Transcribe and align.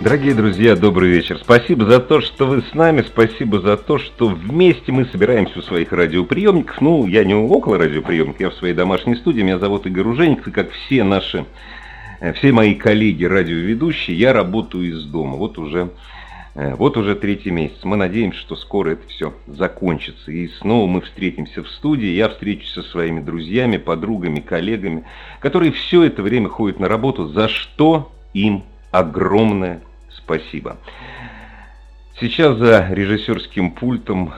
Дорогие 0.00 0.32
друзья, 0.32 0.76
добрый 0.76 1.10
вечер. 1.10 1.38
Спасибо 1.42 1.84
за 1.84 1.98
то, 1.98 2.20
что 2.20 2.46
вы 2.46 2.62
с 2.62 2.72
нами, 2.72 3.02
спасибо 3.02 3.60
за 3.60 3.76
то, 3.76 3.98
что 3.98 4.28
вместе 4.28 4.92
мы 4.92 5.06
собираемся 5.06 5.58
у 5.58 5.62
своих 5.62 5.92
радиоприемников. 5.92 6.80
Ну, 6.80 7.08
я 7.08 7.24
не 7.24 7.34
около 7.34 7.78
радиоприемника, 7.78 8.44
я 8.44 8.50
в 8.50 8.54
своей 8.54 8.74
домашней 8.74 9.16
студии, 9.16 9.40
меня 9.40 9.58
зовут 9.58 9.86
Игорь 9.86 10.06
Ужеников, 10.06 10.46
и 10.46 10.50
как 10.52 10.70
все 10.70 11.02
наши, 11.02 11.46
э, 12.20 12.32
все 12.34 12.52
мои 12.52 12.76
коллеги 12.76 13.24
радиоведущие, 13.24 14.16
я 14.16 14.32
работаю 14.32 14.88
из 14.88 15.02
дома. 15.02 15.36
Вот 15.36 15.58
уже, 15.58 15.90
э, 16.54 16.76
вот 16.76 16.96
уже 16.96 17.16
третий 17.16 17.50
месяц. 17.50 17.82
Мы 17.82 17.96
надеемся, 17.96 18.38
что 18.38 18.54
скоро 18.54 18.90
это 18.90 19.08
все 19.08 19.34
закончится. 19.48 20.30
И 20.30 20.46
снова 20.46 20.86
мы 20.86 21.00
встретимся 21.00 21.64
в 21.64 21.68
студии, 21.70 22.10
я 22.10 22.28
встречусь 22.28 22.70
со 22.70 22.84
своими 22.84 23.18
друзьями, 23.18 23.78
подругами, 23.78 24.38
коллегами, 24.38 25.02
которые 25.40 25.72
все 25.72 26.04
это 26.04 26.22
время 26.22 26.48
ходят 26.48 26.78
на 26.78 26.86
работу, 26.86 27.26
за 27.26 27.48
что 27.48 28.12
им 28.32 28.62
огромное 28.92 29.80
спасибо. 30.28 30.76
Сейчас 32.20 32.58
за 32.58 32.88
режиссерским 32.90 33.70
пультом 33.70 34.34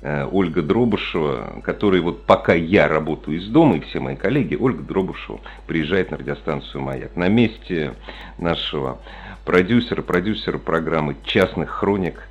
э, 0.00 0.26
Ольга 0.32 0.62
Дробышева, 0.62 1.60
которая 1.62 2.00
вот 2.02 2.24
пока 2.24 2.54
я 2.54 2.88
работаю 2.88 3.38
из 3.38 3.46
дома, 3.46 3.76
и 3.76 3.80
все 3.80 4.00
мои 4.00 4.16
коллеги, 4.16 4.56
Ольга 4.56 4.82
Дробышева 4.82 5.40
приезжает 5.68 6.10
на 6.10 6.16
радиостанцию 6.16 6.82
«Маяк». 6.82 7.14
На 7.14 7.28
месте 7.28 7.94
нашего 8.38 8.98
продюсера, 9.44 10.02
продюсера 10.02 10.58
программы 10.58 11.16
«Частных 11.24 11.70
хроник» 11.70 12.26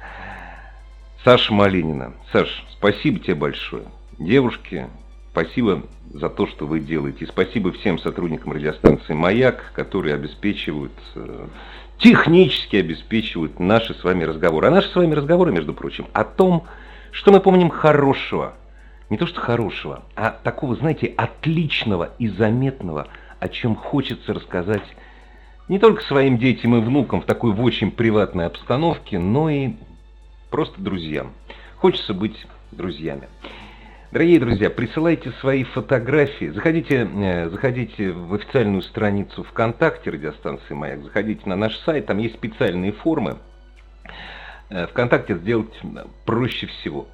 Саша 1.24 1.54
Малинина. 1.54 2.14
Саш, 2.34 2.66
спасибо 2.74 3.20
тебе 3.20 3.36
большое. 3.36 3.84
Девушки, 4.18 4.88
спасибо 5.32 5.84
за 6.14 6.30
то, 6.30 6.48
что 6.48 6.66
вы 6.66 6.82
делаете. 6.82 7.24
И 7.24 7.28
спасибо 7.28 7.72
всем 7.72 8.00
сотрудникам 8.00 8.52
радиостанции 8.52 9.14
«Маяк», 9.14 9.72
которые 9.74 10.16
обеспечивают 10.16 10.92
э, 11.16 11.48
технически 12.00 12.78
обеспечивают 12.78 13.60
наши 13.60 13.94
с 13.94 14.04
вами 14.04 14.24
разговоры. 14.24 14.68
А 14.68 14.72
наши 14.72 14.90
с 14.90 14.96
вами 14.96 15.14
разговоры, 15.14 15.52
между 15.52 15.74
прочим, 15.74 16.08
о 16.14 16.24
том, 16.24 16.66
что 17.12 17.32
мы 17.32 17.40
помним 17.40 17.70
хорошего. 17.70 18.54
Не 19.10 19.18
то 19.18 19.26
что 19.26 19.42
хорошего, 19.42 20.04
а 20.16 20.30
такого, 20.30 20.76
знаете, 20.76 21.08
отличного 21.18 22.12
и 22.20 22.28
заметного, 22.28 23.08
о 23.40 23.48
чем 23.48 23.76
хочется 23.76 24.36
рассказать 24.36 24.84
не 25.68 25.80
только 25.80 26.04
своим 26.04 26.38
детям 26.38 26.76
и 26.76 26.80
внукам 26.80 27.22
в 27.22 27.26
такой 27.26 27.52
в 27.52 27.62
очень 27.64 27.90
приватной 27.90 28.46
обстановке, 28.46 29.18
но 29.18 29.50
и 29.50 29.74
просто 30.52 30.80
друзьям. 30.80 31.34
Хочется 31.78 32.14
быть 32.14 32.46
друзьями. 32.72 33.30
Дорогие 34.12 34.40
друзья, 34.40 34.72
присылайте 34.72 35.32
свои 35.40 35.64
фотографии. 35.64 36.48
Заходите, 36.48 37.08
э, 37.14 37.48
заходите 37.50 38.12
в 38.12 38.34
официальную 38.34 38.82
страницу 38.82 39.44
ВКонтакте 39.44 40.10
радиостанции 40.10 40.74
«Маяк», 40.74 41.04
заходите 41.04 41.42
на 41.46 41.56
наш 41.56 41.78
сайт, 41.82 42.08
там 42.08 42.18
есть 42.18 42.34
специальные 42.34 42.92
формы. 42.92 43.38
Э, 44.72 44.88
ВКонтакте 44.88 45.36
сделать 45.36 45.80
проще 46.26 46.66
всего. 46.66 47.08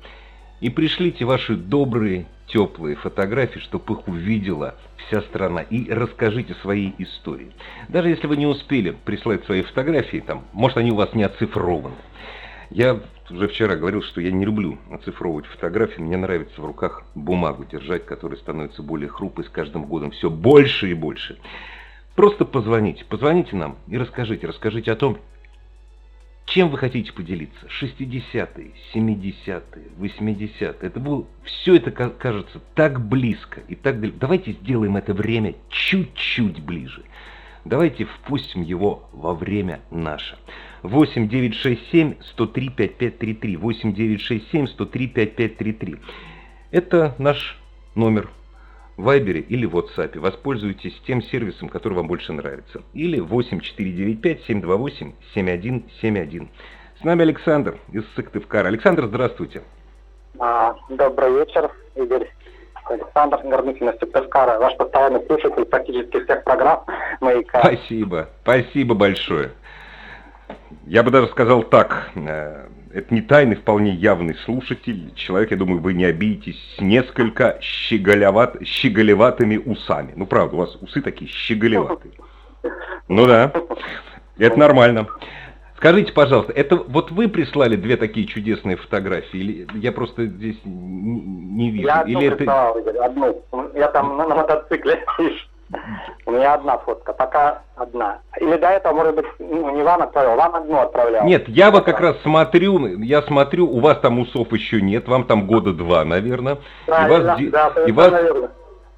И 0.62 0.70
пришлите 0.70 1.26
ваши 1.26 1.58
добрые, 1.58 2.28
теплые 2.48 2.96
фотографии, 2.96 3.60
чтобы 3.60 3.96
их 3.96 4.08
увидела 4.08 4.76
вся 4.96 5.20
страна. 5.24 5.64
И 5.64 5.92
расскажите 5.92 6.54
свои 6.62 6.94
истории. 6.98 7.52
Даже 7.90 8.08
если 8.08 8.28
вы 8.28 8.38
не 8.38 8.48
успели 8.48 8.96
прислать 9.04 9.44
свои 9.44 9.64
фотографии, 9.64 10.24
там, 10.26 10.46
может 10.54 10.78
они 10.78 10.92
у 10.92 10.96
вас 10.96 11.14
не 11.14 11.24
оцифрованы. 11.24 11.96
Я 12.70 13.00
уже 13.30 13.48
вчера 13.48 13.76
говорил, 13.76 14.02
что 14.02 14.22
я 14.22 14.32
не 14.32 14.46
люблю 14.46 14.78
оцифровывать 14.92 15.46
фотографии. 15.46 16.02
Мне 16.02 16.18
нравится 16.18 16.62
в 16.62 16.66
руках 16.66 17.04
бумагу 17.16 17.66
держать, 17.66 18.06
которая 18.06 18.38
становится 18.38 18.82
более 18.82 19.10
хрупкой 19.10 19.46
с 19.46 19.50
каждым 19.50 19.86
годом 19.86 20.12
все 20.12 20.30
больше 20.30 20.90
и 20.90 20.94
больше. 20.94 21.38
Просто 22.16 22.46
позвоните, 22.46 23.04
позвоните 23.06 23.56
нам 23.56 23.78
и 23.88 23.98
расскажите, 23.98 24.48
расскажите 24.48 24.92
о 24.92 24.96
том, 24.96 25.18
чем 26.46 26.70
вы 26.70 26.78
хотите 26.78 27.12
поделиться? 27.12 27.66
60-е, 27.68 28.72
70-е, 28.94 29.64
80-е. 30.00 30.76
Это 30.80 31.00
было, 31.00 31.26
все 31.44 31.76
это 31.76 31.92
кажется 31.92 32.62
так 32.76 33.02
близко 33.02 33.62
и 33.68 33.76
так 33.76 34.00
далеко. 34.00 34.18
Давайте 34.20 34.52
сделаем 34.54 34.96
это 34.96 35.14
время 35.14 35.56
чуть-чуть 35.70 36.64
ближе. 36.64 37.04
Давайте 37.66 38.06
впустим 38.06 38.62
его 38.62 39.10
во 39.12 39.34
время 39.34 39.82
наше. 39.90 40.38
8 40.88 41.28
967 41.28 42.16
103 42.22 42.70
5533. 42.70 43.58
8 43.58 43.94
967 43.94 44.68
103 44.68 45.08
5533. 45.08 45.96
Это 46.72 47.16
наш 47.18 47.58
номер 47.96 48.30
в 48.98 49.04
Вайбере 49.04 49.42
или 49.42 49.66
в 49.66 49.76
WhatsApp. 49.76 50.18
Воспользуйтесь 50.20 51.00
тем 51.06 51.22
сервисом, 51.22 51.70
который 51.70 51.94
вам 51.94 52.08
больше 52.08 52.34
нравится. 52.34 52.82
Или 52.94 53.20
8495 53.20 54.44
728 54.46 55.14
7171. 55.34 56.50
С 57.00 57.04
нами 57.04 57.22
Александр 57.24 57.78
из 57.92 58.04
Сыктывкара. 58.16 58.68
Александр, 58.68 59.06
здравствуйте. 59.06 59.64
А, 60.40 60.76
добрый 60.90 61.40
вечер, 61.40 61.72
Игорь. 61.96 62.30
Александр 62.86 63.40
Горныкин 63.44 63.90
из 63.90 64.00
Сыктывкара, 64.00 64.60
ваш 64.60 64.78
постоянный 64.78 65.26
слушатель 65.26 65.66
практически 65.66 66.24
всех 66.24 66.44
программ 66.44 66.86
«Маяка». 67.20 67.60
Спасибо, 67.60 68.30
спасибо 68.44 68.94
большое. 68.94 69.52
Я 70.86 71.04
бы 71.04 71.12
даже 71.12 71.28
сказал 71.28 71.64
так, 71.64 72.12
э, 72.16 72.68
это 72.94 73.14
не 73.14 73.22
тайный, 73.22 73.56
вполне 73.56 73.92
явный 73.92 74.36
слушатель. 74.46 75.14
Человек, 75.16 75.52
я 75.52 75.58
думаю, 75.58 75.82
вы 75.82 75.94
не 75.94 76.06
обидитесь, 76.06 76.58
с 76.78 76.82
несколько 76.82 77.58
щеголеват, 77.62 78.58
щеголеватыми 78.64 79.58
усами. 79.58 80.14
Ну, 80.16 80.26
правда, 80.26 80.56
у 80.56 80.60
вас 80.60 80.76
усы 80.78 81.02
такие 81.02 81.30
щеголеватые. 81.30 82.14
Ну 83.08 83.26
да, 83.26 83.52
это 84.38 84.58
нормально. 84.58 85.08
Скажите, 85.78 86.14
пожалуйста, 86.14 86.54
это 86.54 86.78
вот 86.78 87.12
вы 87.12 87.28
прислали 87.28 87.76
две 87.76 87.98
такие 87.98 88.26
чудесные 88.26 88.78
фотографии, 88.78 89.38
или 89.38 89.68
я 89.76 89.92
просто 89.92 90.26
здесь 90.26 90.58
не, 90.64 91.70
вижу? 91.70 91.88
Я 91.88 92.00
одну 92.02 92.22
или 92.22 92.30
прислал, 92.30 92.78
это... 92.78 92.90
Игорь, 92.90 92.98
одну. 93.04 93.44
Я 93.76 93.88
там 93.90 94.18
на, 94.18 94.28
на 94.28 94.36
мотоцикле, 94.36 95.04
У 96.26 96.32
меня 96.32 96.54
одна 96.54 96.78
фотка, 96.78 97.14
пока 97.14 97.64
одна. 97.76 98.20
Или 98.40 98.58
до 98.58 98.68
этого, 98.68 98.94
может 98.94 99.16
быть, 99.16 99.26
ну, 99.40 99.76
не 99.76 99.84
вам 99.84 100.04
отправил, 100.04 100.36
вам 100.36 100.56
одну 100.56 100.80
отправлял. 100.80 101.26
Нет, 101.26 101.48
я 101.48 101.72
вот 101.72 101.86
как 101.86 102.00
раз 102.00 102.22
смотрю, 102.22 103.00
я 103.00 103.22
смотрю, 103.24 103.68
у 103.68 103.80
вас 103.80 104.00
там 104.00 104.20
усов 104.20 104.52
еще 104.54 104.82
нет, 104.82 105.08
вам 105.08 105.26
там 105.26 105.48
года 105.48 105.74
два, 105.74 106.06
наверное. 106.06 106.60
Правильно, 106.86 107.36
и 107.40 107.50
вас, 107.50 107.74
да, 107.74 107.86
и 107.86 107.92
вас 107.92 108.14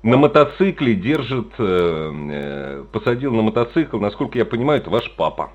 на 0.04 0.18
мотоцикле 0.18 0.94
держит, 0.96 1.54
э, 1.58 2.12
э, 2.32 2.84
посадил 2.92 3.34
на 3.34 3.42
мотоцикл, 3.42 3.98
насколько 3.98 4.38
я 4.38 4.46
понимаю, 4.46 4.82
это 4.82 4.90
ваш 4.90 5.10
папа. 5.16 5.50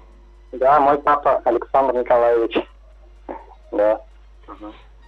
Да, 0.53 0.81
мой 0.81 0.99
папа 0.99 1.41
Александр 1.44 1.94
Николаевич. 1.94 2.59
Да. 3.71 4.00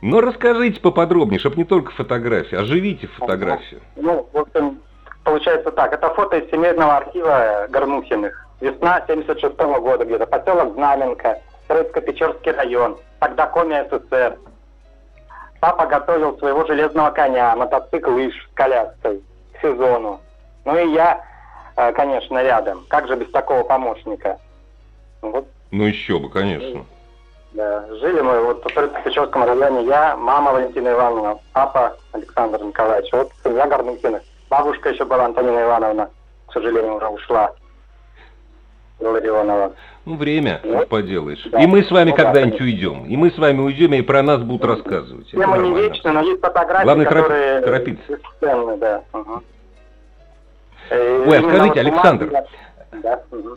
Ну, 0.01 0.21
расскажите 0.21 0.81
поподробнее, 0.81 1.39
чтобы 1.39 1.57
не 1.57 1.65
только 1.65 1.91
фотографии, 1.93 2.57
оживите 2.57 3.07
фотографию. 3.07 3.81
Ну, 3.97 4.29
в 4.33 4.39
общем, 4.39 4.81
получается 5.35 5.73
так. 5.73 5.93
Это 5.93 6.09
фото 6.15 6.37
из 6.37 6.49
семейного 6.51 6.99
архива 6.99 7.67
Горнухиных. 7.69 8.47
Весна 8.61 9.03
76 9.07 9.55
-го 9.57 9.81
года 9.81 10.05
где-то. 10.05 10.27
Поселок 10.27 10.75
Знаменка, 10.75 11.41
Троицко-Печорский 11.69 12.53
район. 12.53 12.97
Тогда 13.19 13.47
коми 13.47 13.85
СССР. 13.91 14.39
Папа 15.61 15.87
готовил 15.87 16.39
своего 16.39 16.65
железного 16.67 17.11
коня, 17.11 17.57
мотоцикл 17.57 18.13
лыж 18.13 18.33
с 18.33 18.55
коляской 18.55 19.23
к 19.55 19.63
сезону. 19.63 20.21
Ну 20.65 20.79
и 20.79 20.93
я, 20.93 21.21
э, 21.77 21.93
конечно, 21.93 22.41
рядом. 22.41 22.85
Как 22.89 23.09
же 23.09 23.17
без 23.17 23.31
такого 23.33 23.65
помощника? 23.65 24.39
Вот. 25.21 25.47
Ну 25.73 25.85
еще 25.85 26.21
бы, 26.21 26.31
конечно. 26.31 26.85
Да, 27.55 27.87
жили 28.01 28.21
мы 28.21 28.41
вот 28.41 28.63
в 28.65 28.69
Троицко-Печорском 28.69 29.45
районе. 29.45 29.87
Я, 29.87 30.17
мама 30.17 30.53
Валентина 30.53 30.91
Ивановна, 30.91 31.39
папа 31.53 31.97
Александр 32.13 32.63
Николаевич. 32.63 33.13
Вот 33.13 33.33
семья 33.43 33.67
Горнухиных. 33.67 34.23
Бабушка 34.57 34.91
еще 34.91 35.05
была 35.05 35.25
Антонина 35.25 35.65
Ивановна, 35.65 36.11
к 36.47 36.53
сожалению, 36.53 36.95
уже 36.95 37.09
ушла. 37.09 37.51
Ларионова. 39.01 39.73
Ну, 40.05 40.15
время, 40.15 40.61
вот. 40.63 40.73
Ну, 40.73 40.87
поделаешь. 40.87 41.43
Да. 41.51 41.61
И 41.61 41.67
мы 41.67 41.83
с 41.83 41.91
вами 41.91 42.11
ну, 42.11 42.17
когда-нибудь 42.17 42.59
да, 42.59 42.65
уйдем. 42.65 43.05
И 43.07 43.17
мы 43.17 43.33
с 43.33 43.39
вами 43.39 43.61
уйдем, 43.61 43.93
и 43.95 44.03
про 44.03 44.23
нас 44.23 44.41
будут 44.43 44.65
рассказывать. 44.65 45.29
Тема 45.29 45.59
не 45.59 45.75
вечна, 45.75 46.13
но 46.13 46.21
есть 46.21 46.41
фотографии, 46.41 46.85
Главное, 46.85 47.07
которые... 47.07 47.61
торопиться. 47.63 48.17
Бесценны, 48.17 48.77
да. 48.77 49.03
Угу. 49.13 49.43
Ой, 50.93 51.39
а 51.39 51.43
скажите, 51.43 51.81
Александр, 51.81 52.31
да. 53.03 53.23
угу. 53.33 53.57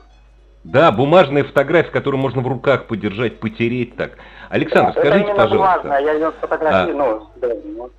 Да, 0.63 0.91
бумажная 0.91 1.43
фотография, 1.43 1.91
которую 1.91 2.19
можно 2.19 2.41
в 2.41 2.47
руках 2.47 2.85
подержать, 2.85 3.39
потереть 3.39 3.95
так. 3.95 4.13
Александр, 4.49 4.93
да, 4.95 5.01
скажите, 5.01 5.29
это 5.29 5.35
пожалуйста. 5.35 5.79
Бумажная, 5.83 6.01
я 6.01 6.13
ее 6.13 6.31
фотографирую, 6.41 7.03
а, 7.03 7.19
ну, 7.19 7.27
да, 7.35 7.47
ну. 7.63 7.91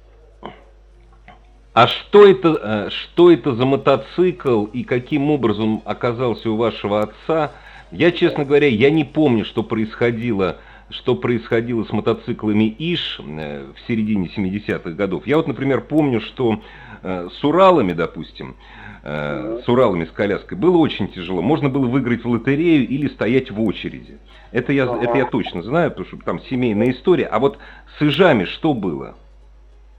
А 1.79 1.87
что 1.87 2.27
это, 2.27 2.59
э, 2.61 2.91
что 2.91 3.31
это 3.31 3.55
за 3.55 3.65
мотоцикл 3.65 4.65
и 4.65 4.83
каким 4.83 5.31
образом 5.31 5.81
оказался 5.85 6.51
у 6.51 6.57
вашего 6.57 7.03
отца? 7.03 7.53
Я, 7.93 8.11
честно 8.11 8.45
говоря, 8.45 8.67
я 8.67 8.91
не 8.91 9.05
помню, 9.05 9.45
что 9.45 9.63
происходило, 9.63 10.57
что 10.91 11.15
происходило 11.15 11.85
с 11.85 11.93
мотоциклами 11.93 12.65
ИШ 12.77 13.21
э, 13.21 13.67
в 13.77 13.87
середине 13.87 14.27
70-х 14.27 14.91
годов. 14.91 15.25
Я 15.29 15.37
вот, 15.37 15.47
например, 15.47 15.83
помню, 15.83 16.21
что 16.21 16.61
э, 17.05 17.29
с 17.33 17.45
Уралами, 17.45 17.93
допустим, 17.93 18.57
с 19.05 19.69
Уралами 19.69 20.07
с 20.07 20.11
коляской 20.11 20.59
было 20.59 20.79
очень 20.79 21.07
тяжело. 21.07 21.41
Можно 21.41 21.69
было 21.69 21.87
выиграть 21.87 22.25
в 22.25 22.29
лотерею 22.29 22.89
или 22.89 23.07
стоять 23.07 23.53
в 23.53 23.63
очереди. 23.63 24.19
Это 24.51 24.73
я, 24.73 24.83
это 25.01 25.17
я 25.17 25.27
точно 25.27 25.63
знаю, 25.63 25.91
потому 25.93 26.09
что 26.09 26.17
там 26.19 26.41
семейная 26.41 26.91
история. 26.91 27.27
А 27.27 27.39
вот 27.39 27.59
с 27.97 28.03
Ижами 28.03 28.45
что 28.47 28.75
было? 28.75 29.15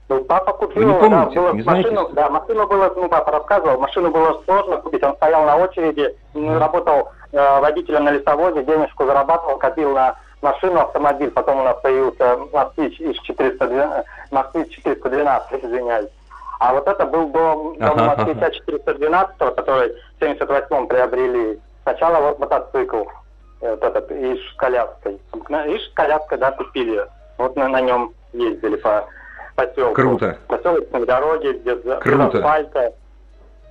Ну, 0.09 0.23
папа 0.23 0.53
купил, 0.53 0.81
Вы 0.81 0.85
не 0.85 0.99
помните, 0.99 1.35
да, 1.35 1.41
было, 1.41 1.53
не 1.53 1.61
машину, 1.61 1.93
знаете? 1.93 2.13
да, 2.13 2.29
машину 2.31 2.67
было, 2.67 2.91
ну, 2.95 3.09
папа 3.09 3.31
рассказывал, 3.31 3.79
машину 3.79 4.09
было 4.09 4.41
сложно 4.43 4.77
купить, 4.77 5.03
он 5.03 5.15
стоял 5.15 5.43
на 5.45 5.57
очереди, 5.57 6.15
ну, 6.33 6.57
работал 6.57 7.09
э, 7.31 7.59
водителем 7.59 8.05
на 8.05 8.11
лесовозе, 8.11 8.63
денежку 8.63 9.05
зарабатывал, 9.05 9.59
копил 9.59 9.93
на 9.93 10.15
машину, 10.41 10.79
автомобиль, 10.79 11.29
потом 11.29 11.59
у 11.59 11.63
нас 11.63 11.77
появился 11.81 12.39
Москвич 12.51 12.99
из 12.99 13.19
412, 13.19 14.05
Москвич 14.31 14.75
412, 14.77 15.63
извиняюсь. 15.63 16.09
А 16.59 16.73
вот 16.73 16.87
это 16.87 17.05
был 17.05 17.27
дом, 17.27 17.77
дом 17.77 17.91
Ага, 17.91 18.15
Москвича 18.15 18.47
ага. 18.47 18.51
412, 18.51 19.37
который 19.37 19.93
в 20.19 20.21
78-м 20.23 20.87
приобрели. 20.87 21.59
Сначала 21.83 22.19
вот 22.19 22.39
мотоцикл, 22.39 23.03
э, 23.61 23.69
вот 23.69 23.83
этот, 23.83 24.11
Иш 24.11 24.39
с 24.53 24.55
коляской. 24.55 25.19
Иш 25.67 25.83
с 25.83 25.93
коляской, 25.93 26.39
да, 26.39 26.51
купили. 26.51 27.05
Вот 27.37 27.55
на, 27.55 27.67
на 27.67 27.79
нем 27.79 28.11
ездили 28.33 28.75
по 28.77 29.05
поселку. 29.65 29.93
Круто. 29.93 30.37
Поселочные 30.47 31.05
дороги, 31.05 31.47
где 31.61 31.75
за- 31.75 31.95
без 31.95 31.99
Круто. 32.03 32.37
асфальта. 32.37 32.93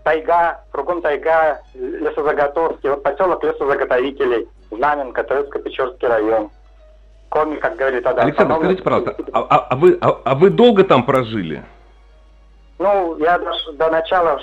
Тайга, 0.04 0.60
кругом 0.72 1.02
тайга, 1.02 1.60
лесозаготовки. 1.74 2.86
Вот 2.86 3.02
поселок 3.02 3.42
лесозаготовителей, 3.44 4.48
Знаменка, 4.70 5.22
Троицко-Печорский 5.22 6.06
район. 6.08 6.50
Коми, 7.30 7.56
как 7.56 7.76
говорит 7.76 8.04
тогда. 8.04 8.22
Александр, 8.22 8.56
скажите, 8.56 8.82
пожалуйста, 8.82 9.16
а, 9.32 9.40
а- 9.50 9.66
а 9.70 9.76
вы, 9.76 9.98
а, 10.00 10.18
а 10.24 10.34
вы 10.34 10.48
долго 10.50 10.84
там 10.84 11.04
прожили? 11.04 11.62
Ну, 12.78 13.16
я 13.18 13.38
до, 13.38 13.90
начала 13.90 14.38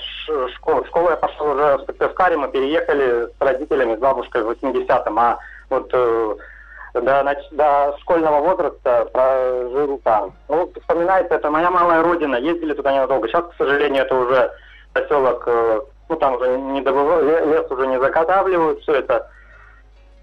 школы. 0.55 0.83
В 0.83 0.87
школу 0.87 1.09
я 1.09 1.15
пошел 1.15 1.51
уже 1.51 1.77
в 1.77 1.85
Сыктывкаре, 1.85 2.37
мы 2.37 2.49
переехали 2.49 3.27
с 3.27 3.31
родителями, 3.39 3.95
с 3.95 3.99
бабушкой 3.99 4.43
в 4.43 4.49
80-м, 4.49 5.17
а 5.17 5.39
вот 5.69 5.89
э, 5.93 6.35
до, 7.01 7.21
нач- 7.21 7.51
до 7.51 7.95
школьного 8.01 8.41
возраста 8.41 9.05
прожил 9.11 9.99
там. 10.03 10.33
Ну, 10.47 10.71
вспоминается, 10.79 11.35
это 11.35 11.49
моя 11.49 11.69
малая 11.71 12.01
родина, 12.03 12.35
ездили 12.35 12.73
туда 12.73 12.93
ненадолго. 12.93 13.27
Сейчас, 13.27 13.45
к 13.45 13.57
сожалению, 13.57 14.03
это 14.03 14.15
уже 14.15 14.51
поселок, 14.93 15.43
э, 15.47 15.81
ну, 16.09 16.15
там 16.15 16.35
уже 16.35 16.57
не 16.57 16.81
добыва- 16.81 17.21
ле- 17.21 17.45
лес 17.45 17.69
уже 17.69 17.87
не 17.87 17.99
заготавливают, 17.99 18.79
все 18.81 18.95
это 18.95 19.29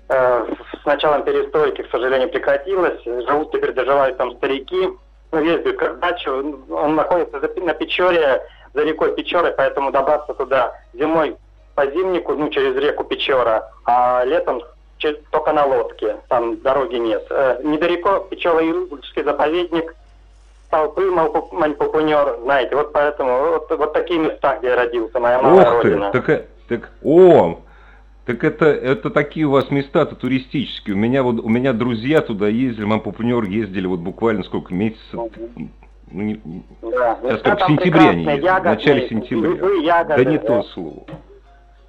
э, 0.08 0.46
с 0.82 0.84
началом 0.84 1.22
перестройки, 1.24 1.82
к 1.82 1.90
сожалению, 1.90 2.30
прекратилось. 2.30 3.02
Живут 3.04 3.52
теперь, 3.52 3.72
доживают 3.72 4.16
там 4.16 4.36
старики. 4.36 4.88
Ну, 5.30 5.40
ездят 5.40 5.76
как 5.76 5.98
дачу. 6.00 6.58
Он 6.70 6.94
находится 6.94 7.40
на 7.56 7.74
Печоре, 7.74 8.42
за 8.74 8.82
рекой 8.82 9.14
Печоры, 9.14 9.54
поэтому 9.56 9.90
добраться 9.90 10.34
туда 10.34 10.74
зимой 10.92 11.36
по 11.74 11.86
зимнику, 11.86 12.34
ну, 12.34 12.50
через 12.50 12.76
реку 12.76 13.04
Печора, 13.04 13.70
а 13.86 14.24
летом 14.24 14.62
только 15.31 15.52
на 15.52 15.64
лодке, 15.66 16.16
там 16.28 16.60
дороги 16.60 16.96
нет. 16.96 17.25
Э, 17.31 17.60
недалеко 17.64 18.26
Печора-Юрский 18.31 19.22
заповедник, 19.25 19.94
Толпы, 20.70 21.10
Мальпупунер, 21.10 22.38
знаете, 22.44 22.75
вот 22.76 22.93
поэтому 22.93 23.38
вот, 23.50 23.70
вот 23.70 23.93
такие 23.93 24.19
места, 24.20 24.56
где 24.58 24.69
я 24.69 24.76
родился, 24.76 25.20
моя 25.20 25.40
малая 25.43 25.66
Ох 25.70 25.82
ты, 25.82 25.88
родина. 25.90 26.10
так, 26.12 26.28
э, 26.31 26.46
так, 26.69 26.90
о, 27.02 27.58
так 28.25 28.43
это, 28.44 28.66
это 28.66 29.10
такие 29.10 29.44
у 29.46 29.50
вас 29.50 29.70
места-то 29.70 30.14
туристические. 30.14 30.94
У 30.96 30.99
меня 30.99 31.22
вот, 31.22 31.40
у 31.44 31.48
меня 31.50 31.72
друзья 31.75 32.22
туда 32.22 32.48
ездили, 32.48 32.87
мам 32.87 33.00
Пупнер 33.00 33.43
ездили 33.44 33.87
вот 33.87 34.00
буквально 34.00 34.44
сколько 34.44 34.72
месяцев, 34.72 35.12
Мгм. 35.12 35.70
ну, 36.10 36.22
не- 36.22 36.40
Да, 36.81 37.19
как 37.44 37.60
в 37.60 37.66
сентябре 37.66 38.08
они 38.08 38.25
ездили, 38.25 38.48
в 38.48 38.64
начале 38.64 39.08
сентября. 39.08 39.50
ягоды, 39.82 40.25
да 40.25 40.31
не 40.31 40.38
да. 40.38 40.44
то 40.46 40.62
слово. 40.69 41.05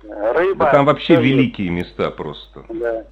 Рыба. 0.08 0.66
Да 0.66 0.72
там 0.72 0.86
вообще 0.86 1.14
есть. 1.14 1.26
великие 1.26 1.70
места 1.70 2.12
просто. 2.12 2.64
Да. 2.70 3.06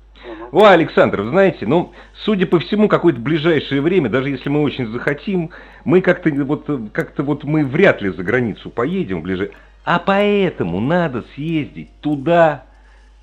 О, 0.52 0.66
Александр, 0.66 1.22
вы 1.22 1.30
знаете, 1.30 1.66
ну, 1.66 1.94
судя 2.24 2.46
по 2.46 2.60
всему, 2.60 2.88
какое-то 2.88 3.20
ближайшее 3.20 3.82
время, 3.82 4.10
даже 4.10 4.30
если 4.30 4.50
мы 4.50 4.62
очень 4.62 4.88
захотим, 4.88 5.50
мы 5.84 6.02
как-то 6.02 6.30
вот, 6.30 6.70
как-то 6.94 7.24
вот 7.24 7.44
мы 7.44 7.66
вряд 7.66 8.02
ли 8.02 8.10
за 8.10 8.22
границу 8.24 8.70
поедем 8.70 9.22
ближе. 9.22 9.52
А 9.84 9.98
поэтому 9.98 10.80
надо 10.80 11.24
съездить 11.34 11.90
туда, 12.02 12.66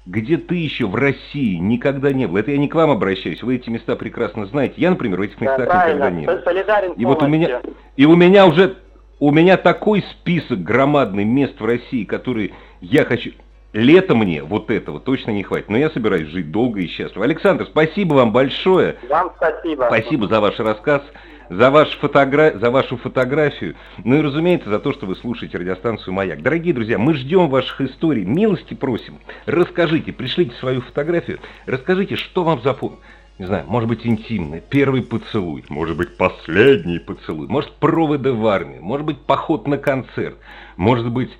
где 0.06 0.38
ты 0.38 0.56
еще 0.56 0.86
в 0.86 0.94
России 0.96 1.56
никогда 1.56 2.12
не 2.12 2.26
был. 2.26 2.38
Это 2.38 2.50
я 2.50 2.58
не 2.58 2.66
к 2.66 2.74
вам 2.74 2.90
обращаюсь, 2.90 3.42
вы 3.42 3.56
эти 3.56 3.70
места 3.70 3.94
прекрасно 3.94 4.46
знаете. 4.46 4.74
Я, 4.78 4.90
например, 4.90 5.18
в 5.20 5.22
этих 5.22 5.38
Да, 5.38 5.44
местах 5.44 5.58
никогда 5.60 5.80
правильно, 5.80 6.10
не 6.10 6.26
был. 6.26 6.38
солидарен 6.42 6.92
И 6.92 7.04
вот 7.04 7.22
у 7.22 7.28
меня, 7.28 7.60
и 7.96 8.06
у 8.06 8.16
меня 8.16 8.46
уже, 8.46 8.76
у 9.20 9.30
меня 9.30 9.56
такой 9.56 10.02
список 10.10 10.62
громадный 10.62 11.24
мест 11.24 11.60
в 11.60 11.64
России, 11.64 12.04
которые 12.04 12.52
я 12.80 13.04
хочу... 13.04 13.32
Лето 13.74 14.14
мне 14.14 14.42
вот 14.42 14.70
этого 14.70 14.98
точно 14.98 15.30
не 15.32 15.42
хватит, 15.42 15.68
но 15.68 15.76
я 15.76 15.90
собираюсь 15.90 16.28
жить 16.28 16.50
долго 16.50 16.80
и 16.80 16.86
счастливо. 16.86 17.24
Александр, 17.24 17.66
спасибо 17.66 18.14
вам 18.14 18.32
большое. 18.32 18.96
Вам 19.10 19.30
спасибо. 19.36 19.84
Спасибо 19.88 20.26
за 20.26 20.40
ваш 20.40 20.58
рассказ, 20.58 21.02
за, 21.50 21.70
ваш 21.70 21.90
фотогра... 21.98 22.52
за 22.58 22.70
вашу 22.70 22.96
фотографию, 22.96 23.74
ну 24.04 24.16
и, 24.16 24.22
разумеется, 24.22 24.70
за 24.70 24.78
то, 24.78 24.92
что 24.92 25.04
вы 25.04 25.16
слушаете 25.16 25.58
радиостанцию 25.58 26.14
«Маяк». 26.14 26.40
Дорогие 26.40 26.72
друзья, 26.72 26.98
мы 26.98 27.12
ждем 27.12 27.50
ваших 27.50 27.82
историй, 27.82 28.24
милости 28.24 28.72
просим. 28.72 29.18
Расскажите, 29.44 30.12
пришлите 30.14 30.54
свою 30.56 30.80
фотографию, 30.80 31.38
расскажите, 31.66 32.16
что 32.16 32.44
вам 32.44 32.62
запомнилось. 32.62 33.04
Не 33.38 33.46
знаю, 33.46 33.66
может 33.68 33.88
быть, 33.88 34.04
интимный, 34.04 34.60
первый 34.68 35.02
поцелуй, 35.02 35.64
может 35.68 35.96
быть, 35.96 36.16
последний 36.16 36.98
поцелуй, 36.98 37.46
может, 37.46 37.72
проводы 37.74 38.32
в 38.32 38.44
армию, 38.46 38.82
может 38.82 39.06
быть, 39.06 39.20
поход 39.20 39.68
на 39.68 39.78
концерт, 39.78 40.38
может 40.76 41.08
быть, 41.12 41.30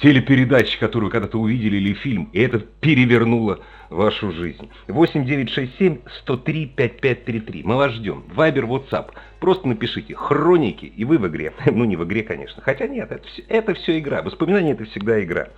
телепередача, 0.00 0.78
которую 0.78 1.10
когда-то 1.10 1.38
увидели, 1.38 1.76
или 1.76 1.92
фильм, 1.94 2.28
и 2.32 2.40
это 2.40 2.58
перевернуло 2.58 3.60
вашу 3.90 4.32
жизнь. 4.32 4.68
8967-103-5533. 4.88 7.60
Мы 7.64 7.76
вас 7.76 7.92
ждем. 7.92 8.24
Вайбер, 8.34 8.64
WhatsApp. 8.64 9.10
Просто 9.40 9.68
напишите 9.68 10.14
«Хроники», 10.14 10.86
и 10.86 11.04
вы 11.04 11.18
в 11.18 11.28
игре. 11.28 11.52
Ну, 11.66 11.84
не 11.84 11.96
в 11.96 12.04
игре, 12.04 12.22
конечно. 12.22 12.62
Хотя 12.62 12.86
нет, 12.86 13.10
это 13.10 13.28
все, 13.28 13.42
это 13.48 13.74
все 13.74 13.98
игра. 13.98 14.22
Воспоминания– 14.22 14.72
это 14.74 14.84
всегда 14.84 15.22
игра. 15.22 15.48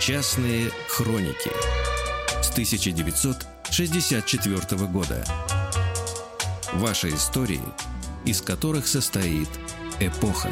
Частные 0.00 0.70
хроники 0.88 1.52
с 2.42 2.50
1964 2.50 4.86
года. 4.88 5.24
Ваши 6.74 7.08
истории, 7.08 7.62
из 8.24 8.42
которых 8.42 8.86
состоит 8.86 9.48
эпоха. 10.00 10.48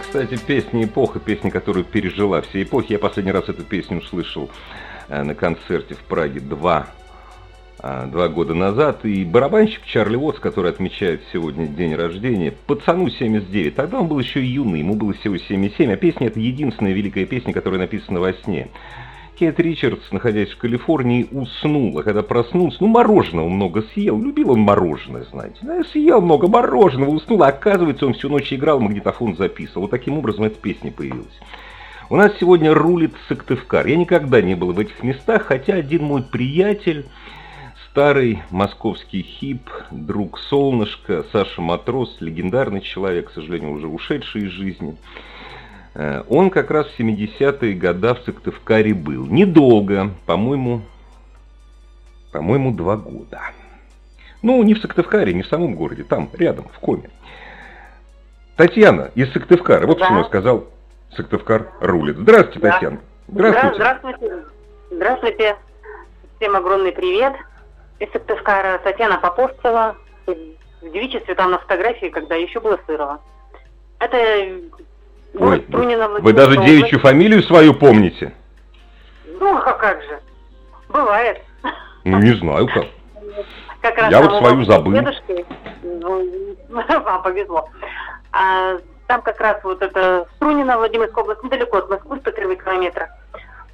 Кстати, 0.00 0.38
песня 0.46 0.84
«Эпоха», 0.84 1.18
песня, 1.18 1.50
которую 1.50 1.84
пережила 1.84 2.40
все 2.40 2.62
эпохи. 2.62 2.92
Я 2.92 2.98
последний 2.98 3.32
раз 3.32 3.48
эту 3.48 3.64
песню 3.64 3.98
услышал 3.98 4.48
э, 5.08 5.22
на 5.22 5.34
концерте 5.34 5.94
в 5.94 6.02
Праге 6.04 6.40
два, 6.40 6.86
э, 6.86 7.05
два 7.82 8.28
года 8.28 8.54
назад. 8.54 9.04
И 9.04 9.24
барабанщик 9.24 9.84
Чарли 9.84 10.16
Уотс, 10.16 10.38
который 10.38 10.70
отмечает 10.70 11.22
сегодня 11.32 11.66
день 11.66 11.94
рождения, 11.94 12.52
пацану 12.66 13.10
79. 13.10 13.74
Тогда 13.74 14.00
он 14.00 14.08
был 14.08 14.18
еще 14.18 14.44
юный, 14.44 14.80
ему 14.80 14.94
было 14.94 15.12
всего 15.14 15.36
77. 15.36 15.92
А 15.92 15.96
песня– 15.96 16.26
это 16.28 16.40
единственная 16.40 16.92
великая 16.92 17.26
песня, 17.26 17.52
которая 17.52 17.80
написана 17.80 18.20
во 18.20 18.32
сне. 18.32 18.68
Кейт 19.38 19.60
Ричардс, 19.60 20.12
находясь 20.12 20.50
в 20.50 20.56
Калифорнии, 20.56 21.28
уснул, 21.30 21.98
а 21.98 22.02
когда 22.02 22.22
проснулся, 22.22 22.78
ну, 22.80 22.86
мороженого 22.86 23.48
много 23.50 23.82
съел, 23.92 24.18
любил 24.18 24.52
он 24.52 24.60
мороженое, 24.60 25.24
знаете, 25.30 25.58
да, 25.60 25.84
съел 25.84 26.22
много 26.22 26.48
мороженого, 26.48 27.10
уснул, 27.10 27.42
а 27.42 27.48
оказывается, 27.48 28.06
он 28.06 28.14
всю 28.14 28.30
ночь 28.30 28.50
играл, 28.50 28.80
магнитофон 28.80 29.36
записывал, 29.36 29.82
вот 29.82 29.90
таким 29.90 30.16
образом 30.16 30.44
эта 30.44 30.58
песня 30.58 30.90
появилась. 30.90 31.38
У 32.08 32.16
нас 32.16 32.32
сегодня 32.40 32.72
рулит 32.72 33.12
Сыктывкар, 33.28 33.86
я 33.86 33.96
никогда 33.96 34.40
не 34.40 34.54
был 34.54 34.72
в 34.72 34.78
этих 34.78 35.02
местах, 35.02 35.42
хотя 35.42 35.74
один 35.74 36.04
мой 36.04 36.22
приятель, 36.22 37.04
старый 37.96 38.42
московский 38.50 39.22
хип, 39.22 39.70
друг 39.90 40.38
солнышко, 40.38 41.24
Саша 41.32 41.62
Матрос, 41.62 42.18
легендарный 42.20 42.82
человек, 42.82 43.30
к 43.30 43.32
сожалению, 43.32 43.70
уже 43.72 43.86
ушедший 43.88 44.42
из 44.42 44.50
жизни, 44.50 44.96
Э, 45.96 46.24
он 46.28 46.50
как 46.50 46.70
раз 46.70 46.86
в 46.88 47.00
70-е 47.00 47.72
годы 47.72 48.14
в 48.14 48.18
Сыктывкаре 48.26 48.92
был. 48.92 49.24
Недолго, 49.26 50.10
по-моему, 50.26 50.82
по-моему, 52.32 52.70
два 52.72 52.96
года. 52.96 53.40
Ну, 54.42 54.62
не 54.62 54.74
в 54.74 54.78
Сыктывкаре, 54.80 55.32
не 55.32 55.42
в 55.42 55.46
самом 55.46 55.74
городе, 55.74 56.04
там, 56.04 56.28
рядом, 56.34 56.68
в 56.74 56.78
Коме. 56.80 57.08
Татьяна 58.56 59.10
из 59.14 59.32
Сыктывкара. 59.32 59.86
Вот 59.86 59.98
да. 59.98 60.04
почему 60.04 60.18
я 60.18 60.24
сказал, 60.26 60.66
Сыктывкар 61.12 61.72
рулит. 61.80 62.18
Здравствуйте, 62.18 62.60
да. 62.60 62.72
Татьяна. 62.72 63.00
Здравствуйте. 63.28 63.74
Здравствуйте. 63.74 64.44
Здравствуйте. 64.90 65.56
Всем 66.36 66.56
огромный 66.56 66.92
привет. 66.92 67.32
Из 67.98 68.10
Сыктывкара 68.12 68.78
Татьяна 68.78 69.18
Поповцева. 69.18 69.96
В 70.26 70.90
девичестве 70.92 71.34
там 71.34 71.50
на 71.50 71.58
фотографии, 71.58 72.06
когда 72.06 72.34
еще 72.34 72.60
было 72.60 72.78
сырово. 72.86 73.20
Это 73.98 74.16
Ой, 75.38 75.60
Трунино, 75.60 76.08
Вы 76.08 76.32
даже 76.32 76.56
девичью 76.58 77.00
фамилию 77.00 77.42
свою 77.42 77.74
помните? 77.74 78.32
Ну, 79.40 79.56
а 79.56 79.72
как 79.72 80.02
же. 80.02 80.20
Бывает. 80.88 81.42
Ну, 82.04 82.18
не 82.18 82.34
знаю 82.36 82.66
как. 82.68 82.86
как 83.80 83.98
раз 83.98 84.12
Я 84.12 84.20
вот 84.20 84.38
свою 84.38 84.64
забыл. 84.64 84.92
Дедушки, 84.92 85.44
ну, 85.82 86.56
вам 86.68 87.22
повезло. 87.22 87.68
А, 88.32 88.76
там 89.06 89.22
как 89.22 89.40
раз 89.40 89.62
вот 89.62 89.82
это 89.82 90.26
Струнино, 90.36 90.78
Владимирская 90.78 91.22
область, 91.22 91.42
недалеко 91.42 91.78
от 91.78 91.90
Москвы, 91.90 92.18
103 92.20 92.56
километра. 92.56 93.10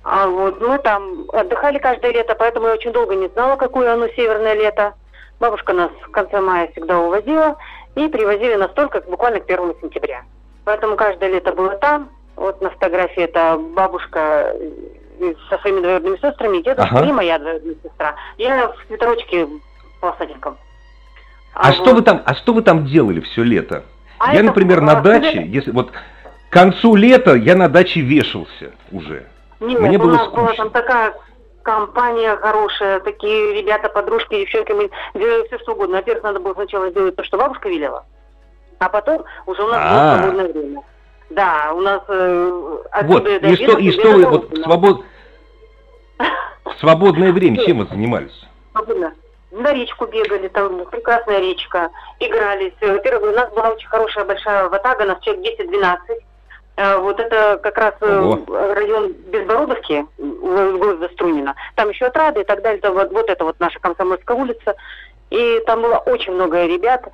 А 0.05 0.27
вот 0.27 0.61
мы 0.61 0.79
там 0.79 1.27
отдыхали 1.33 1.79
каждое 1.79 2.13
лето, 2.13 2.35
поэтому 2.35 2.67
я 2.67 2.75
очень 2.75 2.93
долго 2.93 3.15
не 3.15 3.29
знала, 3.29 3.57
какое 3.57 3.93
оно 3.93 4.09
северное 4.09 4.55
лето. 4.55 4.95
Бабушка 5.39 5.73
нас 5.73 5.91
в 6.07 6.11
конце 6.11 6.41
мая 6.41 6.69
всегда 6.73 6.99
увозила 6.99 7.57
и 7.95 8.09
привозили 8.09 8.55
нас 8.55 8.71
только 8.73 9.01
буквально 9.03 9.41
к 9.41 9.47
первому 9.47 9.75
сентября. 9.81 10.23
Поэтому 10.65 10.97
каждое 10.97 11.31
лето 11.31 11.53
было 11.53 11.77
там. 11.77 12.11
Вот 12.37 12.61
на 12.61 12.71
фотографии 12.71 13.23
это 13.23 13.59
бабушка 13.59 14.55
со 15.49 15.59
своими 15.59 15.81
двоюродными 15.81 16.17
сестрами, 16.17 16.63
дедушка 16.63 16.97
ага. 16.97 17.07
и 17.07 17.13
моя 17.13 17.39
двоюродная 17.39 17.77
сестра. 17.83 18.15
Я 18.39 18.69
в 18.69 18.77
свитерочке 18.89 19.47
полосатеньком. 20.01 20.57
А, 21.55 21.69
а 21.69 21.73
вот. 21.73 21.77
что 21.77 21.95
вы 21.95 22.03
там, 22.03 22.23
а 22.25 22.35
что 22.35 22.53
вы 22.55 22.63
там 22.63 22.87
делали 22.87 23.21
все 23.21 23.43
лето? 23.43 23.85
А 24.19 24.35
я, 24.35 24.43
например, 24.43 24.81
на 24.81 25.01
даче, 25.01 25.45
если 25.47 25.71
вот 25.71 25.91
к 25.91 26.53
концу 26.53 26.95
лета 26.95 27.35
я 27.35 27.55
на 27.55 27.69
даче 27.69 28.01
вешался 28.01 28.73
уже. 28.91 29.27
Нет, 29.61 29.81
Мне 29.81 29.97
у 29.97 30.01
было 30.01 30.13
нас 30.13 30.27
скучно. 30.27 30.43
была 30.43 30.55
там 30.55 30.71
такая 30.71 31.15
компания 31.63 32.37
хорошая, 32.37 33.01
такие 33.01 33.55
ребята, 33.55 33.89
подружки, 33.89 34.41
девчонки, 34.41 34.73
мы 34.73 34.91
делали 35.15 35.47
все 35.47 35.59
что 35.59 35.73
угодно. 35.73 35.97
Во-первых, 35.97 36.25
надо 36.25 36.41
было 36.41 36.55
сначала 36.55 36.91
сделать 36.91 37.17
то, 37.17 37.25
что 37.25 37.39
бабушка 37.39 37.69
велела, 37.69 38.05
а 38.79 38.89
потом 38.89 39.25
уже 39.47 39.63
у 39.63 39.69
нас 39.69 39.79
было 39.79 40.13
а. 40.13 40.19
свободное 40.19 40.53
время. 40.53 40.83
Да, 41.31 41.73
у 41.75 41.81
нас 41.81 42.03
э, 42.09 42.79
вот, 43.05 43.27
и 43.27 43.57
что, 43.57 43.79
и 43.79 43.91
что 43.93 44.11
вы 44.11 44.27
вот 44.27 44.59
свобод... 44.63 45.05
свободное 46.79 47.33
время 47.33 47.65
чем 47.65 47.79
вы 47.79 47.87
занимались? 47.87 48.47
На 49.51 49.73
речку 49.75 50.07
бегали, 50.07 50.49
там 50.49 50.85
прекрасная 50.87 51.39
речка, 51.39 51.91
игрались. 52.21 52.73
Во-первых, 52.81 53.33
у 53.33 53.37
нас 53.37 53.51
была 53.53 53.71
очень 53.71 53.89
хорошая 53.89 54.25
большая 54.25 54.69
ватага, 54.69 55.05
нас 55.05 55.21
человек 55.21 55.59
10-12. 55.61 55.99
Э, 56.83 56.99
вот 56.99 57.21
это 57.21 57.61
как 57.62 57.79
раз 57.79 57.95
э, 58.01 58.19
Ого. 58.19 58.45
район 58.75 59.12
Безбородовки, 59.31 60.05
города 60.19 61.09
Струнина. 61.12 61.55
Там 61.77 61.91
еще 61.91 62.07
отрады 62.07 62.41
и 62.41 62.45
так 62.45 62.61
далее. 62.62 62.81
Вот, 62.91 63.12
вот 63.12 63.31
это 63.31 63.45
вот 63.45 63.61
наша 63.61 63.79
Комсомольская 63.79 64.37
улица. 64.37 64.75
И 65.31 65.62
там 65.67 65.83
было 65.83 65.99
очень 65.99 66.33
много 66.33 66.67
ребят. 66.67 67.07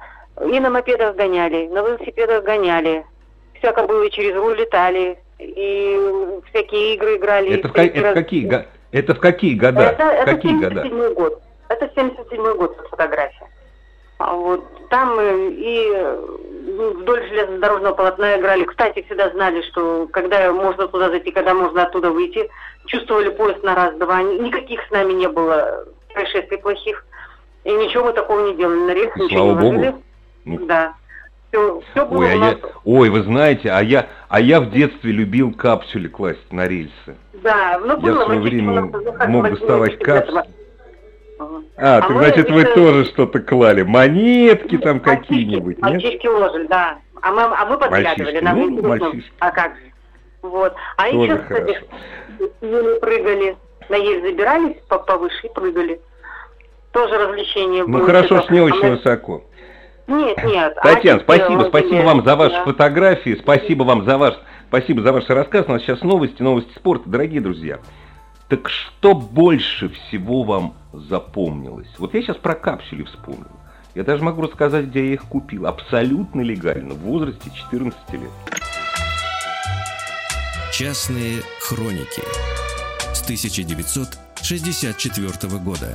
И 0.46 0.58
на 0.58 0.70
мопедах 0.70 1.16
гоняли, 1.16 1.66
на 1.68 1.80
велосипедах 1.80 2.44
гоняли. 2.44 3.04
Всяко 3.58 3.82
было, 3.82 4.08
через 4.10 4.34
руль 4.36 4.56
летали. 4.56 5.18
И 5.38 6.40
всякие 6.48 6.94
игры 6.94 7.16
играли. 7.16 7.58
Это, 7.58 7.68
в, 7.68 7.76
это, 7.76 8.10
в 8.10 8.14
какие, 8.14 8.66
это 8.92 9.14
в 9.14 9.20
какие 9.20 9.54
года? 9.54 9.80
Это, 9.80 10.02
это 10.02 10.34
какие 10.34 10.56
года? 10.56 11.14
год. 11.14 11.42
Это 11.68 11.90
77 11.94 12.56
год 12.56 12.74
фотография. 12.88 13.46
А 14.18 14.34
вот 14.34 14.64
там 14.88 15.20
и 15.20 15.92
вдоль 16.68 17.28
железнодорожного 17.28 17.94
полотна 17.94 18.38
играли. 18.38 18.64
Кстати, 18.64 19.02
всегда 19.02 19.30
знали, 19.30 19.62
что 19.62 20.06
когда 20.12 20.52
можно 20.52 20.88
туда 20.88 21.08
зайти, 21.10 21.30
когда 21.30 21.54
можно 21.54 21.84
оттуда 21.84 22.10
выйти. 22.10 22.48
Чувствовали 22.86 23.28
поезд 23.30 23.62
на 23.62 23.74
раз-два. 23.74 24.22
Никаких 24.22 24.80
с 24.86 24.90
нами 24.90 25.12
не 25.12 25.28
было 25.28 25.84
происшествий 26.12 26.58
плохих. 26.58 27.04
И 27.64 27.72
ничего 27.72 28.04
мы 28.04 28.12
такого 28.12 28.48
не 28.48 28.56
делали. 28.56 28.80
На 28.80 28.94
рельсы 28.94 29.18
ничего 29.20 29.44
не 29.44 29.52
ложили. 29.52 29.94
Ну. 30.44 30.66
Да. 30.66 30.94
Все, 31.50 31.80
все 31.90 32.06
было 32.06 32.18
ой, 32.18 32.34
а 32.34 32.36
нас... 32.36 32.52
я, 32.52 32.58
ой, 32.84 33.08
вы 33.08 33.22
знаете, 33.22 33.70
а 33.70 33.82
я, 33.82 34.08
а 34.28 34.40
я 34.40 34.60
в 34.60 34.70
детстве 34.70 35.12
любил 35.12 35.54
капсули 35.54 36.06
класть 36.08 36.52
на 36.52 36.68
рельсы. 36.68 37.16
Да, 37.42 37.80
ну 37.82 37.96
было. 37.96 38.18
Я 38.18 38.20
в 38.20 38.24
свое 38.24 38.40
время 38.40 38.92
мог 39.28 39.50
доставать 39.50 39.98
капсули. 39.98 40.42
А, 41.76 41.98
а 41.98 42.08
значит, 42.08 42.50
вы 42.50 42.64
тоже 42.64 43.04
что-то 43.06 43.40
клали. 43.40 43.82
Монетки 43.82 44.78
там 44.78 45.00
какие-нибудь, 45.00 45.76
нет? 45.76 45.82
Мальчишки 45.82 46.26
ложили, 46.26 46.66
да. 46.66 46.98
А 47.22 47.32
мы, 47.32 47.42
а 47.42 47.66
мы 47.66 47.78
подглядывали. 47.78 48.40
на 48.40 48.54
ну, 48.54 48.88
мальчишки. 48.88 49.32
А 49.38 49.50
как 49.50 49.76
же? 49.76 49.82
Вот. 50.42 50.74
А 50.96 51.10
тоже 51.10 51.32
еще, 51.32 51.38
кстати, 51.38 51.78
мы 52.60 53.00
прыгали. 53.00 53.56
На 53.88 53.96
ель 53.96 54.22
забирались 54.22 54.76
повыше 54.88 55.46
и 55.46 55.52
прыгали. 55.52 56.00
Тоже 56.92 57.16
развлечение 57.16 57.84
ну, 57.84 57.92
было. 57.92 58.00
Ну, 58.00 58.06
хорошо, 58.06 58.42
что 58.42 58.52
не 58.52 58.60
очень 58.60 58.86
а 58.86 58.90
высоко. 58.90 59.44
Нет, 60.06 60.42
нет. 60.44 60.74
Татьяна, 60.82 61.20
спасибо, 61.20 61.64
спасибо 61.68 62.02
вам 62.02 62.24
за 62.24 62.34
ваши 62.34 62.54
да. 62.54 62.64
фотографии, 62.64 63.38
спасибо 63.40 63.82
вам 63.84 64.04
за 64.06 64.16
ваш, 64.16 64.34
спасибо 64.68 65.02
за 65.02 65.12
ваш 65.12 65.28
рассказ. 65.28 65.66
У 65.68 65.72
нас 65.72 65.82
сейчас 65.82 66.00
новости, 66.00 66.42
новости 66.42 66.72
спорта, 66.76 67.08
дорогие 67.08 67.42
друзья. 67.42 67.78
Так 68.48 68.68
что 68.70 69.14
больше 69.14 69.90
всего 69.90 70.42
вам 70.42 70.74
запомнилось? 70.92 71.88
Вот 71.98 72.14
я 72.14 72.22
сейчас 72.22 72.38
про 72.38 72.54
капсули 72.54 73.02
вспомнил. 73.02 73.50
Я 73.94 74.04
даже 74.04 74.24
могу 74.24 74.40
рассказать, 74.42 74.86
где 74.86 75.08
я 75.08 75.14
их 75.14 75.24
купил. 75.24 75.66
Абсолютно 75.66 76.40
легально, 76.40 76.94
в 76.94 77.00
возрасте 77.00 77.50
14 77.54 77.98
лет. 78.14 78.30
Частные 80.72 81.42
хроники 81.60 82.22
с 83.12 83.20
1964 83.22 85.58
года. 85.58 85.94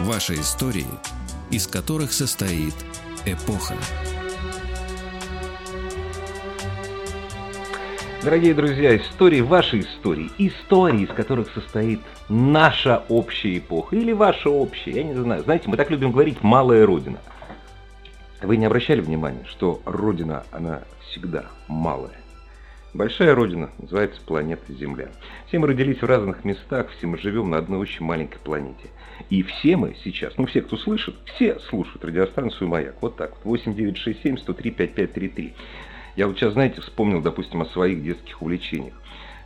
Ваши 0.00 0.34
истории, 0.34 0.86
из 1.50 1.66
которых 1.66 2.12
состоит 2.12 2.74
эпоха. 3.24 3.74
Дорогие 8.24 8.54
друзья, 8.54 8.96
истории, 8.96 9.40
ваши 9.40 9.80
истории, 9.80 10.30
истории, 10.38 11.02
из 11.02 11.08
которых 11.08 11.50
состоит 11.50 11.98
наша 12.28 13.02
общая 13.08 13.58
эпоха 13.58 13.96
или 13.96 14.12
ваша 14.12 14.48
общая, 14.48 14.92
я 14.92 15.02
не 15.02 15.14
знаю. 15.14 15.42
Знаете, 15.42 15.68
мы 15.68 15.76
так 15.76 15.90
любим 15.90 16.12
говорить 16.12 16.40
«малая 16.40 16.86
Родина». 16.86 17.18
Вы 18.40 18.58
не 18.58 18.66
обращали 18.66 19.00
внимания, 19.00 19.44
что 19.50 19.82
Родина, 19.84 20.44
она 20.52 20.82
всегда 21.00 21.46
малая? 21.66 22.14
Большая 22.94 23.34
Родина 23.34 23.70
называется 23.78 24.20
планета 24.24 24.72
Земля. 24.72 25.08
Все 25.48 25.58
мы 25.58 25.66
родились 25.66 26.00
в 26.00 26.06
разных 26.06 26.44
местах, 26.44 26.90
все 26.90 27.08
мы 27.08 27.18
живем 27.18 27.50
на 27.50 27.58
одной 27.58 27.80
очень 27.80 28.04
маленькой 28.04 28.38
планете. 28.38 28.90
И 29.30 29.42
все 29.42 29.76
мы 29.76 29.96
сейчас, 30.04 30.34
ну 30.36 30.46
все, 30.46 30.62
кто 30.62 30.76
слышит, 30.76 31.16
все 31.34 31.58
слушают 31.58 32.04
радиостанцию 32.04 32.68
«Маяк». 32.68 32.94
Вот 33.00 33.16
так 33.16 33.32
вот, 33.32 33.44
8967 33.46 34.38
103 34.38 34.70
5533. 34.70 35.54
Я 36.16 36.26
вот 36.26 36.36
сейчас, 36.36 36.52
знаете, 36.52 36.80
вспомнил, 36.80 37.22
допустим, 37.22 37.62
о 37.62 37.66
своих 37.66 38.02
детских 38.02 38.42
увлечениях. 38.42 38.94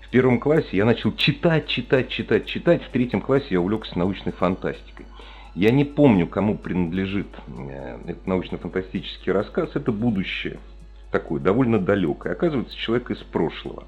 В 0.02 0.08
первом 0.08 0.40
классе 0.40 0.68
я 0.72 0.84
начал 0.84 1.14
читать, 1.14 1.66
читать, 1.66 2.08
читать, 2.08 2.46
читать. 2.46 2.82
В 2.82 2.90
третьем 2.90 3.20
классе 3.20 3.46
я 3.50 3.60
увлекся 3.60 3.98
научной 3.98 4.32
фантастикой. 4.32 5.06
Я 5.54 5.70
не 5.70 5.84
помню, 5.84 6.26
кому 6.26 6.56
принадлежит 6.58 7.28
э, 7.46 7.98
этот 8.06 8.26
научно-фантастический 8.26 9.32
рассказ. 9.32 9.70
Это 9.74 9.90
будущее 9.90 10.58
такое, 11.10 11.40
довольно 11.40 11.78
далекое. 11.78 12.32
Оказывается, 12.32 12.76
человек 12.76 13.10
из 13.10 13.18
прошлого. 13.18 13.84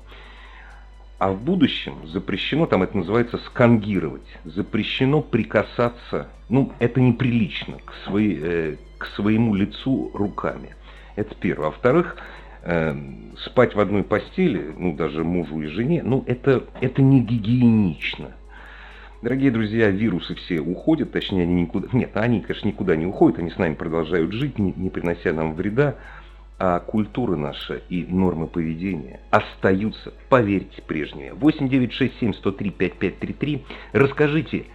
А 1.18 1.32
в 1.32 1.42
будущем 1.42 2.06
запрещено, 2.06 2.66
там 2.66 2.84
это 2.84 2.96
называется 2.96 3.38
скангировать, 3.38 4.38
запрещено 4.44 5.20
прикасаться, 5.20 6.28
ну, 6.48 6.72
это 6.78 7.00
неприлично, 7.00 7.78
к, 7.84 7.92
своей, 8.04 8.38
э, 8.40 8.76
к 8.98 9.06
своему 9.06 9.54
лицу 9.54 10.12
руками. 10.14 10.76
Это 11.16 11.34
первое. 11.34 11.66
А 11.66 11.70
во-вторых, 11.70 12.16
э, 12.68 12.94
спать 13.44 13.74
в 13.74 13.80
одной 13.80 14.02
постели, 14.02 14.74
ну, 14.76 14.94
даже 14.94 15.24
мужу 15.24 15.60
и 15.62 15.66
жене, 15.66 16.02
ну, 16.04 16.22
это, 16.26 16.64
это 16.80 17.00
не 17.00 17.20
гигиенично. 17.20 18.32
Дорогие 19.22 19.50
друзья, 19.50 19.90
вирусы 19.90 20.34
все 20.34 20.60
уходят, 20.60 21.10
точнее, 21.10 21.42
они 21.42 21.62
никуда... 21.62 21.88
Нет, 21.92 22.10
они, 22.14 22.40
конечно, 22.40 22.68
никуда 22.68 22.94
не 22.94 23.06
уходят, 23.06 23.38
они 23.38 23.50
с 23.50 23.58
нами 23.58 23.74
продолжают 23.74 24.32
жить, 24.32 24.58
не, 24.58 24.72
не 24.76 24.90
принося 24.90 25.32
нам 25.32 25.54
вреда, 25.54 25.96
а 26.58 26.78
культура 26.80 27.36
наша 27.36 27.80
и 27.88 28.04
нормы 28.04 28.46
поведения 28.46 29.20
остаются, 29.30 30.12
поверьте, 30.28 30.82
прежними. 30.82 31.30
8967 31.30 32.34
103 32.34 32.70
5533. 32.70 33.64
Расскажите, 33.92 34.66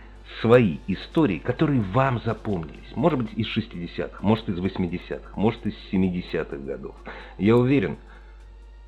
свои 0.42 0.78
истории, 0.88 1.40
которые 1.40 1.82
вам 1.82 2.22
запомнились. 2.24 2.96
Может 2.96 3.20
быть, 3.20 3.34
из 3.36 3.48
60-х, 3.56 4.18
может, 4.22 4.50
из 4.50 4.58
80-х, 4.60 5.32
может, 5.36 5.66
из 5.66 5.75
70-х 5.92 6.58
годов. 6.58 6.96
Я 7.38 7.56
уверен, 7.56 7.98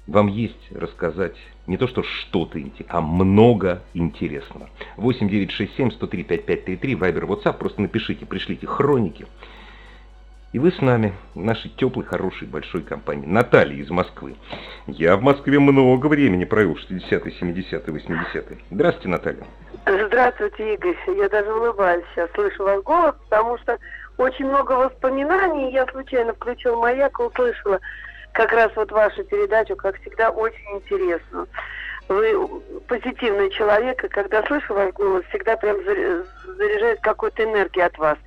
вам 0.07 0.27
есть 0.27 0.71
рассказать 0.71 1.35
не 1.67 1.77
то 1.77 1.87
что 1.87 2.03
что-то 2.03 2.59
а 2.89 3.01
много 3.01 3.81
интересного. 3.93 4.69
8967 4.97 5.91
103 5.91 6.23
5533, 6.23 6.95
Вайбер, 6.95 7.25
WhatsApp, 7.25 7.57
просто 7.57 7.81
напишите, 7.81 8.25
пришлите 8.25 8.67
хроники. 8.67 9.25
И 10.55 10.57
вы 10.57 10.71
с 10.71 10.79
нами, 10.79 11.13
в 11.33 11.43
нашей 11.43 11.69
теплой, 11.71 12.05
хорошей, 12.05 12.47
большой 12.47 12.81
компании. 12.81 13.25
Наталья 13.25 13.75
из 13.75 13.89
Москвы. 13.89 14.37
Я 14.87 15.17
в 15.17 15.21
Москве 15.21 15.59
много 15.59 16.07
времени 16.07 16.45
провел, 16.45 16.77
60-е, 16.77 17.33
70-е, 17.41 17.81
80-е. 17.81 18.57
Здравствуйте, 18.71 19.09
Наталья. 19.09 19.43
Здравствуйте, 19.85 20.75
Игорь. 20.75 20.95
Я 21.17 21.27
даже 21.27 21.53
улыбаюсь 21.53 22.05
сейчас, 22.13 22.29
слышу 22.35 22.63
ваш 22.63 22.81
голос, 22.83 23.15
потому 23.27 23.57
что 23.57 23.77
очень 24.17 24.45
много 24.45 24.71
воспоминаний. 24.71 25.73
Я 25.73 25.85
случайно 25.87 26.33
включил 26.33 26.79
маяк 26.79 27.19
и 27.19 27.23
услышала 27.23 27.81
как 28.31 28.53
раз 28.53 28.71
вот 28.77 28.89
вашу 28.93 29.25
передачу, 29.25 29.75
как 29.75 29.99
всегда, 29.99 30.29
очень 30.29 30.71
интересно. 30.75 31.47
Вы 32.07 32.37
позитивный 32.87 33.49
человек, 33.51 34.03
и 34.03 34.07
когда 34.07 34.43
слышу 34.43 34.73
ваш 34.73 34.93
голос, 34.93 35.23
всегда 35.29 35.57
прям 35.57 35.77
заряжает 35.83 36.99
какой-то 37.01 37.43
энергии 37.43 37.81
от 37.81 37.97
вас. 37.97 38.17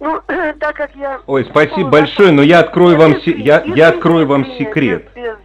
Ну, 0.00 0.20
так 0.60 0.76
как 0.76 0.94
я... 0.94 1.20
Ой, 1.26 1.44
спасибо 1.44 1.88
большое, 1.88 2.30
но 2.30 2.42
я 2.42 2.60
открою 2.60 2.98
вам, 2.98 3.20
се... 3.22 3.30
я, 3.32 3.62
я 3.64 3.88
открою 3.88 4.26
вам 4.26 4.44
секрет. 4.58 5.08
Без, 5.14 5.36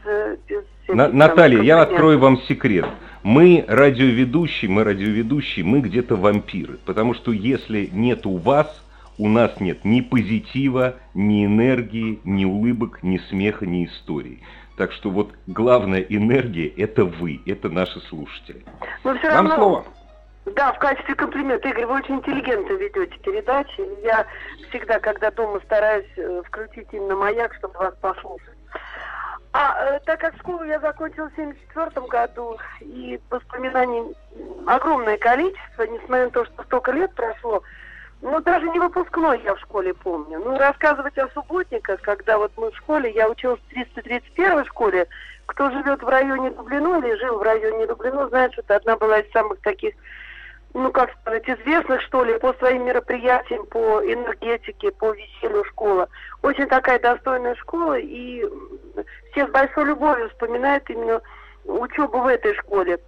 без, 0.49 0.63
без 0.87 0.95
На, 0.95 1.07
Наталья, 1.07 1.61
я 1.61 1.81
открою 1.81 2.19
вам 2.19 2.41
секрет. 2.41 2.85
Мы 3.23 3.65
радиоведущие, 3.67 4.69
мы 4.69 4.83
радиоведущие, 4.83 5.65
мы 5.65 5.79
где-то 5.79 6.15
вампиры. 6.15 6.77
Потому 6.85 7.13
что 7.13 7.31
если 7.31 7.89
нет 7.91 8.25
у 8.25 8.37
вас 8.37 8.67
у 9.17 9.27
нас 9.27 9.59
нет 9.59 9.83
ни 9.83 10.01
позитива, 10.01 10.95
ни 11.13 11.45
энергии, 11.45 12.19
ни 12.23 12.45
улыбок, 12.45 12.99
ни 13.01 13.17
смеха, 13.29 13.65
ни 13.65 13.85
истории. 13.85 14.41
Так 14.77 14.91
что 14.91 15.09
вот 15.09 15.31
главная 15.47 16.01
энергия– 16.01 16.67
это 16.77 17.03
вы, 17.03 17.41
это 17.47 17.67
наши 17.67 17.99
слушатели. 18.01 18.63
Но 19.03 19.17
все 19.17 19.31
Вам 19.31 19.47
равно... 19.49 19.55
слово. 19.55 19.85
Да, 20.55 20.71
в 20.71 20.79
качестве 20.79 21.13
комплимента, 21.15 21.67
Игорь, 21.67 21.87
вы 21.87 21.95
очень 21.95 22.15
интеллигентно 22.15 22.73
ведете 22.73 23.17
передачи. 23.19 23.81
Я 24.03 24.25
всегда, 24.69 24.99
когда 24.99 25.29
дома, 25.31 25.59
стараюсь 25.65 26.07
э, 26.15 26.41
включить 26.45 26.87
именно 26.93 27.15
маяк, 27.15 27.53
чтобы 27.55 27.77
вас 27.77 27.93
послушать. 27.99 28.55
А 29.51 29.95
э, 29.95 29.99
так 30.05 30.21
как 30.21 30.37
школу 30.37 30.63
я 30.63 30.79
закончила 30.79 31.27
в 31.29 31.33
1974 31.33 32.07
году, 32.07 32.57
и 32.81 33.19
воспоминаний 33.29 34.15
огромное 34.67 35.17
количество, 35.17 35.83
несмотря 35.83 36.25
на 36.25 36.31
то, 36.31 36.45
что 36.45 36.63
столько 36.63 36.91
лет 36.91 37.13
прошло, 37.15 37.61
ну, 38.21 38.41
даже 38.41 38.67
не 38.69 38.79
выпускной 38.79 39.41
я 39.43 39.53
в 39.55 39.59
школе 39.59 39.93
помню. 39.93 40.39
Ну, 40.39 40.57
рассказывать 40.57 41.17
о 41.17 41.29
субботниках, 41.29 42.01
когда 42.01 42.37
вот 42.37 42.51
мы 42.57 42.71
в 42.71 42.77
школе, 42.77 43.11
я 43.11 43.29
училась 43.29 43.59
в 43.59 43.69
331 43.69 44.65
школе, 44.65 45.07
кто 45.45 45.69
живет 45.69 46.01
в 46.01 46.07
районе 46.07 46.49
Дублино 46.51 46.97
или 46.99 47.15
жил 47.15 47.37
в 47.37 47.43
районе 47.43 47.85
Дублино, 47.85 48.27
знает, 48.29 48.53
что 48.53 48.61
это 48.61 48.77
одна 48.77 48.97
была 48.97 49.19
из 49.19 49.31
самых 49.31 49.61
таких, 49.61 49.93
ну, 50.73 50.91
как 50.91 51.11
сказать, 51.21 51.47
известных, 51.47 52.01
что 52.01 52.23
ли, 52.23 52.39
по 52.39 52.53
своим 52.53 52.85
мероприятиям, 52.85 53.65
по 53.67 54.01
энергетике, 54.01 54.91
по 54.91 55.11
веселью 55.11 55.63
школа. 55.65 56.09
Очень 56.41 56.67
такая 56.67 56.99
достойная 56.99 57.55
школа, 57.55 57.99
и 57.99 58.43
все 59.31 59.47
с 59.47 59.51
большой 59.51 59.85
любовью 59.85 60.29
вспоминают 60.29 60.89
именно 60.89 61.21
учебу 61.65 62.19
в 62.19 62.27
этой 62.27 62.55
школе. 62.55 62.99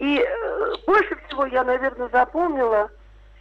И 0.00 0.20
э, 0.20 0.74
больше 0.86 1.16
всего 1.26 1.46
я, 1.46 1.64
наверное, 1.64 2.08
запомнила 2.08 2.90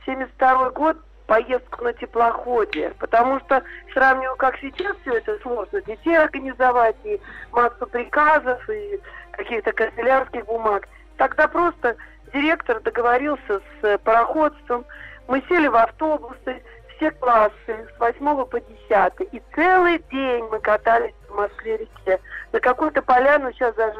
72 0.05 0.71
год 0.71 0.97
поездку 1.27 1.83
на 1.83 1.93
теплоходе, 1.93 2.93
потому 2.99 3.39
что 3.41 3.61
сравниваю, 3.93 4.35
как 4.37 4.57
сейчас 4.57 4.95
все 5.01 5.17
это 5.17 5.37
сложно, 5.39 5.81
детей 5.81 6.17
организовать, 6.17 6.95
и 7.03 7.19
массу 7.51 7.85
приказов, 7.85 8.67
и 8.69 8.99
каких-то 9.31 9.71
канцелярских 9.73 10.45
бумаг. 10.45 10.87
Тогда 11.17 11.47
просто 11.47 11.95
директор 12.33 12.79
договорился 12.81 13.61
с 13.81 13.97
пароходством, 13.99 14.85
мы 15.27 15.43
сели 15.49 15.67
в 15.67 15.75
автобусы, 15.75 16.63
все 16.95 17.11
классы 17.11 17.53
с 17.67 17.99
8 17.99 18.45
по 18.45 18.59
10. 18.59 19.33
И 19.33 19.41
целый 19.53 20.01
день 20.11 20.45
мы 20.51 20.59
катались 20.59 21.13
в 21.29 21.35
Москве-реке. 21.35 22.19
На 22.51 22.59
какую-то 22.59 23.01
поляну, 23.01 23.51
сейчас 23.51 23.75
даже 23.75 23.99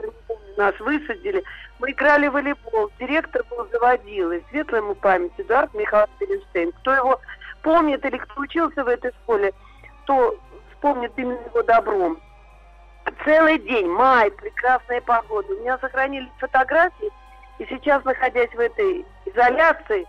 нас 0.58 0.80
высадили. 0.80 1.44
Мы 1.80 1.92
играли 1.92 2.28
в 2.28 2.34
волейбол. 2.34 2.92
Директор 3.00 3.44
был 3.50 3.68
заводилой. 3.72 4.44
Светлая 4.50 4.82
ему 4.82 4.96
память. 4.96 5.32
Эдуард 5.38 5.74
Михайлович 5.74 6.12
Перенштейн. 6.20 6.72
Кто 6.82 6.94
его 6.94 7.20
помнит 7.62 8.04
или 8.06 8.18
кто 8.18 8.42
учился 8.42 8.84
в 8.84 8.88
этой 8.88 9.12
школе, 9.12 9.54
то 10.06 10.36
вспомнит 10.72 11.12
именно 11.18 11.40
его 11.46 11.62
добром. 11.64 12.20
Целый 13.24 13.60
день, 13.60 13.88
май, 13.88 14.32
прекрасная 14.32 15.02
погода. 15.02 15.54
У 15.54 15.60
меня 15.60 15.78
сохранились 15.78 16.32
фотографии. 16.40 17.12
И 17.60 17.66
сейчас, 17.66 18.04
находясь 18.06 18.54
в 18.54 18.60
этой 18.60 19.06
изоляции, 19.26 20.06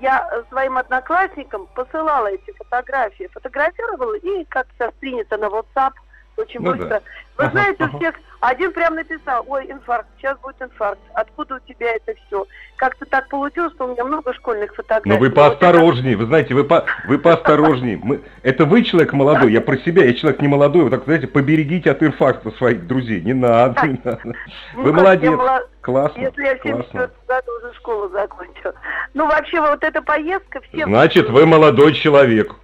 я 0.00 0.44
своим 0.50 0.76
одноклассникам 0.76 1.66
посылала 1.74 2.26
эти 2.26 2.52
фотографии, 2.52 3.28
фотографировала 3.32 4.14
и, 4.14 4.44
как 4.44 4.66
сейчас 4.74 4.92
принято 5.00 5.36
на 5.38 5.46
WhatsApp, 5.46 5.92
очень 6.38 6.60
ну 6.60 6.72
быстро. 6.72 6.88
Да. 6.88 7.00
Вы 7.36 7.44
ага, 7.44 7.52
знаете, 7.52 7.84
ага. 7.84 7.94
у 7.94 7.98
всех 7.98 8.14
один 8.40 8.72
прям 8.72 8.94
написал, 8.94 9.44
ой, 9.48 9.70
инфаркт, 9.70 10.08
сейчас 10.18 10.38
будет 10.38 10.60
инфаркт. 10.60 11.00
Откуда 11.14 11.56
у 11.56 11.58
тебя 11.60 11.94
это 11.94 12.14
все? 12.26 12.46
Как-то 12.76 13.04
так 13.06 13.28
получилось, 13.28 13.72
что 13.74 13.86
у 13.86 13.92
меня 13.92 14.04
много 14.04 14.32
школьных 14.34 14.74
фотографий. 14.74 15.08
Но 15.08 15.18
вы 15.18 15.30
поосторожнее, 15.30 16.16
вы 16.16 16.26
знаете, 16.26 16.54
вы, 16.54 16.64
по, 16.64 16.84
вы 17.06 17.18
поосторожнее. 17.18 17.98
Мы, 18.02 18.20
это 18.42 18.64
вы 18.64 18.82
человек 18.82 19.12
молодой, 19.12 19.52
я 19.52 19.60
про 19.60 19.76
себя, 19.78 20.04
я 20.04 20.14
человек 20.14 20.40
не 20.40 20.48
молодой, 20.48 20.84
вы 20.84 20.90
так, 20.90 21.04
знаете, 21.04 21.26
поберегите 21.26 21.90
от 21.90 22.02
инфаркта 22.02 22.50
своих 22.52 22.86
друзей, 22.86 23.20
не 23.20 23.34
надо, 23.34 23.86
не 23.86 24.00
надо. 24.04 24.20
Ну, 24.24 24.34
вы 24.82 24.92
молодец, 24.92 25.38
классно. 25.80 26.20
Если 26.20 26.42
я 26.42 26.56
в 26.56 26.62
74 26.62 27.10
году 27.26 27.52
уже 27.58 27.74
школу 27.74 28.08
закончил. 28.10 28.72
Ну, 29.14 29.26
вообще, 29.26 29.60
вот 29.60 29.82
эта 29.82 30.00
поездка... 30.02 30.60
Значит, 30.72 31.28
вы 31.30 31.46
молодой 31.46 31.94
человек. 31.94 32.54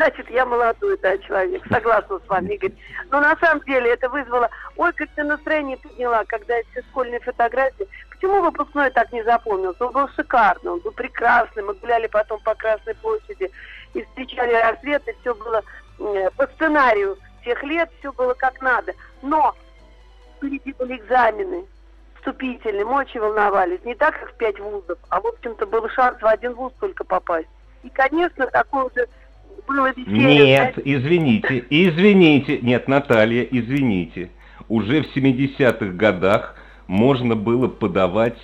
Значит, 0.00 0.30
я 0.30 0.46
молодой, 0.46 0.96
да, 1.02 1.18
человек. 1.18 1.62
Согласна 1.70 2.18
с 2.24 2.26
вами, 2.26 2.54
Игорь. 2.54 2.72
Но 3.10 3.20
на 3.20 3.36
самом 3.36 3.62
деле 3.64 3.90
это 3.92 4.08
вызвало... 4.08 4.48
Ой, 4.76 4.94
как 4.94 5.10
ты 5.14 5.22
настроение 5.22 5.76
подняла, 5.76 6.24
когда 6.24 6.56
эти 6.56 6.82
школьные 6.88 7.20
фотографии. 7.20 7.86
Почему 8.08 8.40
выпускной 8.40 8.90
так 8.92 9.12
не 9.12 9.22
запомнился? 9.24 9.84
Он 9.84 9.92
был 9.92 10.08
шикарный, 10.16 10.72
он 10.72 10.80
был 10.80 10.92
прекрасный. 10.92 11.62
Мы 11.64 11.74
гуляли 11.74 12.06
потом 12.06 12.40
по 12.40 12.54
Красной 12.54 12.94
площади 12.94 13.50
и 13.92 14.02
встречали 14.02 14.54
рассвет, 14.54 15.06
и 15.06 15.12
все 15.20 15.34
было 15.34 15.62
по 15.98 16.46
сценарию 16.54 17.18
тех 17.44 17.62
лет, 17.62 17.90
все 17.98 18.10
было 18.10 18.32
как 18.32 18.58
надо. 18.62 18.94
Но 19.20 19.54
впереди 20.38 20.72
были 20.78 20.96
экзамены 20.96 21.66
вступительные, 22.16 22.86
мы 22.86 23.00
очень 23.00 23.20
волновались. 23.20 23.84
Не 23.84 23.94
так, 23.96 24.18
как 24.18 24.30
в 24.30 24.36
пять 24.38 24.58
вузов, 24.60 24.98
а, 25.10 25.20
в 25.20 25.26
общем-то, 25.26 25.66
был 25.66 25.86
шанс 25.90 26.22
в 26.22 26.26
один 26.26 26.54
вуз 26.54 26.72
только 26.80 27.04
попасть. 27.04 27.48
И, 27.82 27.90
конечно, 27.90 28.46
такой 28.46 28.84
уже 28.86 29.06
было 29.70 29.92
веселье. 29.96 30.44
Нет, 30.44 30.78
извините, 30.84 31.64
извините. 31.70 32.58
Нет, 32.60 32.88
Наталья, 32.88 33.42
извините. 33.42 34.30
Уже 34.68 35.02
в 35.02 35.16
70-х 35.16 35.86
годах 35.96 36.56
можно 36.86 37.36
было 37.36 37.68
подавать 37.68 38.38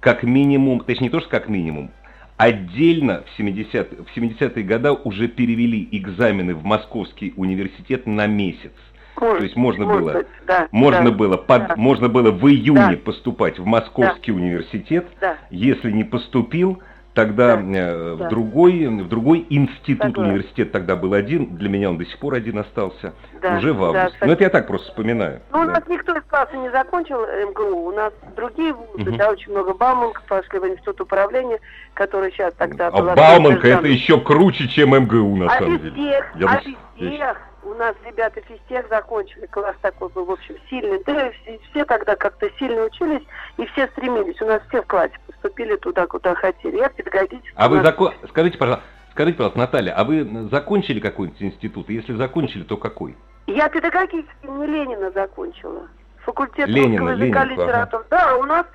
как 0.00 0.22
минимум, 0.22 0.80
точнее 0.80 1.04
не 1.04 1.10
то, 1.10 1.20
что 1.20 1.28
как 1.30 1.48
минимум, 1.48 1.90
отдельно 2.36 3.24
в 3.26 3.40
70-е 3.40 4.04
в 4.04 4.14
70 4.14 4.66
годы 4.66 4.92
уже 4.92 5.28
перевели 5.28 5.88
экзамены 5.92 6.54
в 6.54 6.64
Московский 6.64 7.34
университет 7.36 8.06
на 8.06 8.26
месяц. 8.26 8.72
Может, 9.20 9.38
То 9.38 9.44
есть 9.44 9.56
можно 9.56 9.84
может 9.84 10.02
было, 10.02 10.24
да, 10.46 10.68
можно 10.72 11.10
да, 11.10 11.16
было, 11.16 11.36
под, 11.36 11.68
да. 11.68 11.76
можно 11.76 12.08
было 12.08 12.30
в 12.30 12.48
июне 12.48 12.96
да. 12.96 12.96
поступать 12.96 13.58
в 13.58 13.66
Московский 13.66 14.32
да. 14.32 14.38
университет. 14.38 15.06
Да. 15.20 15.36
Если 15.50 15.90
не 15.90 16.04
поступил, 16.04 16.82
Тогда 17.14 17.56
да, 17.56 17.62
э, 17.62 18.14
в, 18.14 18.18
да. 18.18 18.28
Другой, 18.28 18.86
в 18.86 19.08
другой 19.08 19.44
институт, 19.50 20.12
Согласна. 20.12 20.32
университет 20.32 20.70
тогда 20.70 20.94
был 20.94 21.12
один, 21.12 21.56
для 21.56 21.68
меня 21.68 21.90
он 21.90 21.98
до 21.98 22.04
сих 22.04 22.16
пор 22.18 22.34
один 22.34 22.58
остался, 22.58 23.14
да, 23.42 23.56
уже 23.56 23.72
в 23.72 23.82
августе. 23.82 24.16
Да, 24.20 24.26
Но 24.26 24.32
это 24.32 24.44
я 24.44 24.50
так 24.50 24.68
просто 24.68 24.88
вспоминаю. 24.88 25.40
Ну, 25.50 25.58
да. 25.58 25.62
у 25.64 25.66
нас 25.66 25.82
никто 25.88 26.16
из 26.16 26.22
класса 26.24 26.56
не 26.56 26.70
закончил 26.70 27.18
МГУ, 27.50 27.88
у 27.88 27.92
нас 27.92 28.12
другие 28.36 28.72
вузы, 28.72 29.10
угу. 29.10 29.16
да, 29.16 29.30
очень 29.30 29.50
много 29.50 29.74
Бауманка 29.74 30.22
пошли 30.28 30.60
в 30.60 30.68
институт 30.68 31.00
управления, 31.00 31.58
который 31.94 32.30
сейчас 32.30 32.54
тогда... 32.54 32.88
А 32.88 33.02
Бауманка 33.02 33.66
это 33.66 33.88
еще 33.88 34.20
круче, 34.20 34.68
чем 34.68 34.96
МГУ, 34.96 35.36
на 35.36 35.46
а 35.46 35.58
самом 35.58 35.78
деле. 35.80 35.92
Всех, 35.92 36.36
я 36.36 36.46
а 36.48 36.60
везде 36.96 37.34
у 37.62 37.74
нас 37.74 37.94
ребята 38.06 38.40
физтех 38.40 38.88
закончили, 38.88 39.46
класс 39.46 39.76
такой 39.82 40.08
был, 40.10 40.24
в 40.24 40.30
общем, 40.30 40.56
сильный. 40.68 41.02
Да, 41.04 41.30
все, 41.30 41.58
все 41.70 41.84
тогда 41.84 42.16
как-то 42.16 42.48
сильно 42.58 42.84
учились, 42.84 43.22
и 43.58 43.66
все 43.66 43.86
стремились. 43.88 44.40
У 44.40 44.46
нас 44.46 44.62
все 44.68 44.82
в 44.82 44.86
классе 44.86 45.14
поступили 45.40 45.76
туда, 45.76 46.06
куда 46.06 46.34
хотели. 46.34 46.76
Я 46.78 46.88
педагогический. 46.88 47.52
А 47.54 47.68
вы 47.68 47.82
закон... 47.82 48.12
Скажите, 48.28 48.58
пожалуйста, 48.58 48.84
скажите, 49.12 49.36
пожалуйста, 49.36 49.58
Наталья, 49.58 49.92
а 49.92 50.04
вы 50.04 50.48
закончили 50.50 51.00
какой-нибудь 51.00 51.42
институт? 51.42 51.88
Если 51.88 52.14
закончили, 52.14 52.62
то 52.62 52.76
какой? 52.76 53.16
Я 53.46 53.68
педагогический 53.68 54.48
не 54.48 54.66
Ленина 54.66 55.10
закончила. 55.10 55.88
Факультет 56.18 56.68
Ленина, 56.68 57.12
русского 57.12 57.24
языка, 57.24 57.44
литературы. 57.44 58.04
Ага. 58.10 58.28
Да, 58.28 58.36
у 58.36 58.44
нас 58.44 58.66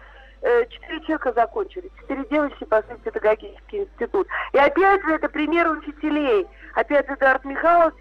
э, 0.41 0.65
четыре 0.69 0.99
человека 1.01 1.33
закончили. 1.33 1.91
Четыре 2.01 2.25
девочки 2.29 2.63
пошли 2.65 2.95
в 2.95 2.99
педагогический 3.01 3.83
институт. 3.83 4.27
И 4.53 4.57
опять 4.57 5.01
же, 5.03 5.13
это 5.13 5.29
пример 5.29 5.69
учителей. 5.69 6.47
Опять 6.73 7.07
же, 7.07 7.13
Эдуард 7.13 7.45
Михайлович, 7.45 7.93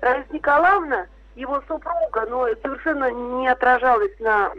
Раиса 0.00 0.32
Николаевна 0.32 1.06
его 1.34 1.60
супруга, 1.66 2.26
но 2.28 2.46
совершенно 2.62 3.10
не 3.10 3.48
отражалась 3.48 4.12
на 4.20 4.50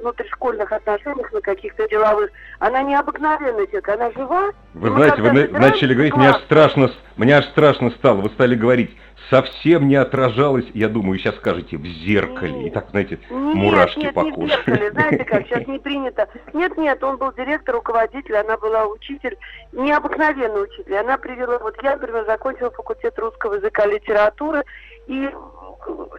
внутришкольных 0.00 0.70
отношениях, 0.70 1.32
на 1.32 1.40
каких-то 1.40 1.88
деловых. 1.88 2.30
Она 2.58 2.82
необыкновенная 2.82 3.66
человек, 3.66 3.88
она 3.88 4.10
жива. 4.12 4.50
Вы 4.74 4.90
знаете, 4.90 5.22
вы 5.22 5.48
начали 5.48 5.94
говорить, 5.94 6.16
мне 6.16 6.28
аж 6.28 6.40
страшно, 6.42 6.90
мне 7.16 7.36
аж 7.36 7.46
страшно 7.46 7.90
стало. 7.90 8.20
Вы 8.20 8.30
стали 8.30 8.54
говорить, 8.54 8.96
совсем 9.28 9.88
не 9.88 9.96
отражалась, 9.96 10.66
я 10.74 10.88
думаю, 10.88 11.18
сейчас 11.18 11.36
скажете, 11.36 11.76
в 11.76 11.84
зеркале. 11.84 12.52
Нет. 12.52 12.66
И 12.66 12.70
так, 12.70 12.90
знаете, 12.90 13.18
нет, 13.30 13.54
мурашки 13.54 14.00
нет, 14.00 14.14
по 14.14 14.22
коже. 14.22 14.36
Не 14.36 14.46
в 14.46 14.66
зеркале, 14.66 14.90
знаете 14.92 15.24
как, 15.24 15.46
сейчас 15.46 15.66
не 15.66 15.78
принято. 15.80 16.28
Нет, 16.52 16.76
нет, 16.76 17.02
он 17.02 17.16
был 17.16 17.32
директор, 17.32 17.74
руководитель, 17.74 18.36
она 18.36 18.56
была 18.56 18.86
учитель, 18.86 19.36
необыкновенный 19.72 20.64
учитель. 20.64 20.96
Она 20.96 21.18
привела, 21.18 21.58
вот 21.58 21.76
я, 21.82 21.96
например, 21.96 22.24
закончила 22.26 22.70
факультет 22.70 23.18
русского 23.18 23.54
языка 23.54 23.84
и 23.84 23.94
литературы, 23.94 24.64
и 25.06 25.30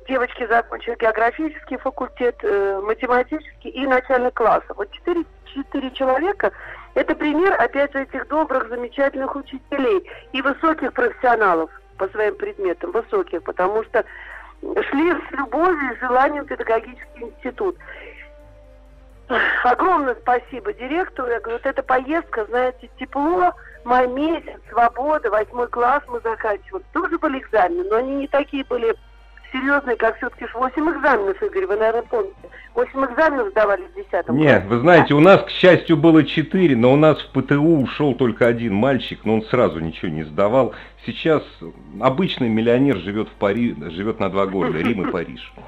девочки 0.07 0.47
закончили 0.47 0.95
географический 0.99 1.77
факультет, 1.77 2.35
э, 2.43 2.81
математический 2.83 3.69
и 3.69 3.85
начальный 3.87 4.31
класс. 4.31 4.63
Вот 4.75 4.91
четыре, 4.91 5.23
четыре 5.45 5.91
человека– 5.91 6.51
это 6.95 7.15
пример, 7.15 7.53
опять 7.59 7.93
же, 7.93 8.03
этих 8.03 8.27
добрых, 8.27 8.69
замечательных 8.69 9.35
учителей 9.35 10.09
и 10.33 10.41
высоких 10.41 10.93
профессионалов 10.93 11.69
по 11.97 12.07
своим 12.09 12.35
предметам, 12.35 12.91
высоких, 12.91 13.43
потому 13.43 13.83
что 13.85 14.03
шли 14.61 15.11
с 15.11 15.31
любовью 15.31 15.93
и 15.93 15.99
желанием 15.99 16.45
в 16.45 16.47
педагогический 16.47 17.23
институт. 17.23 17.77
Огромное 19.63 20.15
спасибо 20.15 20.73
директору. 20.73 21.29
Я 21.29 21.39
говорю, 21.39 21.59
вот 21.63 21.65
эта 21.65 21.83
поездка, 21.83 22.45
знаете, 22.45 22.89
тепло, 22.99 23.53
май 23.85 24.07
месяц, 24.07 24.59
свобода, 24.69 25.29
восьмой 25.29 25.67
класс 25.67 26.03
мы 26.07 26.19
заканчивали. 26.19 26.83
Тоже 26.91 27.17
были 27.17 27.39
экзамены, 27.39 27.85
но 27.89 27.95
они 27.97 28.15
не 28.15 28.27
такие 28.27 28.65
были 28.65 28.95
серьезные, 29.51 29.95
как 29.95 30.17
все-таки 30.17 30.45
8 30.53 30.89
экзаменов, 30.91 31.41
Игорь, 31.43 31.65
вы, 31.65 31.75
наверное, 31.75 32.03
помните. 32.03 32.35
8 32.73 33.05
экзаменов 33.05 33.49
сдавали 33.49 33.83
в 33.83 33.95
10 33.95 34.29
Нет, 34.29 34.65
вы 34.65 34.79
знаете, 34.79 35.13
у 35.13 35.19
нас, 35.19 35.43
к 35.43 35.49
счастью, 35.49 35.97
было 35.97 36.23
4, 36.23 36.75
но 36.75 36.93
у 36.93 36.95
нас 36.95 37.19
в 37.21 37.27
ПТУ 37.31 37.81
ушел 37.81 38.13
только 38.15 38.47
один 38.47 38.73
мальчик, 38.73 39.19
но 39.23 39.35
он 39.35 39.43
сразу 39.43 39.79
ничего 39.79 40.11
не 40.11 40.23
сдавал. 40.23 40.73
Сейчас 41.05 41.43
обычный 41.99 42.49
миллионер 42.49 42.97
живет 42.97 43.29
в 43.29 43.33
Париже, 43.33 43.75
живет 43.91 44.19
на 44.19 44.29
два 44.29 44.45
города, 44.45 44.77
Рим 44.77 45.07
и 45.07 45.11
Париж. 45.11 45.53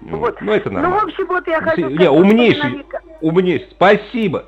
Вот. 0.00 0.40
Ну, 0.40 0.50
это 0.50 0.68
нормально. 0.68 0.96
Ну, 0.96 1.06
в 1.06 1.08
общем, 1.08 1.26
вот 1.28 1.46
я 1.46 1.60
хочу... 1.60 1.88
Не, 1.88 2.10
умнейший, 2.10 2.84
умнейший. 3.20 3.68
Спасибо. 3.70 4.46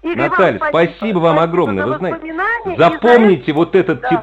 Игорь, 0.00 0.16
Наталья, 0.16 0.56
спасибо, 0.56 0.94
спасибо 0.96 1.18
вам 1.18 1.38
огромное. 1.38 1.84
Вы 1.84 1.98
знаете, 1.98 2.74
запомните 2.78 3.52
вот 3.52 3.74
этот 3.74 4.00
да. 4.00 4.08
тип 4.08 4.20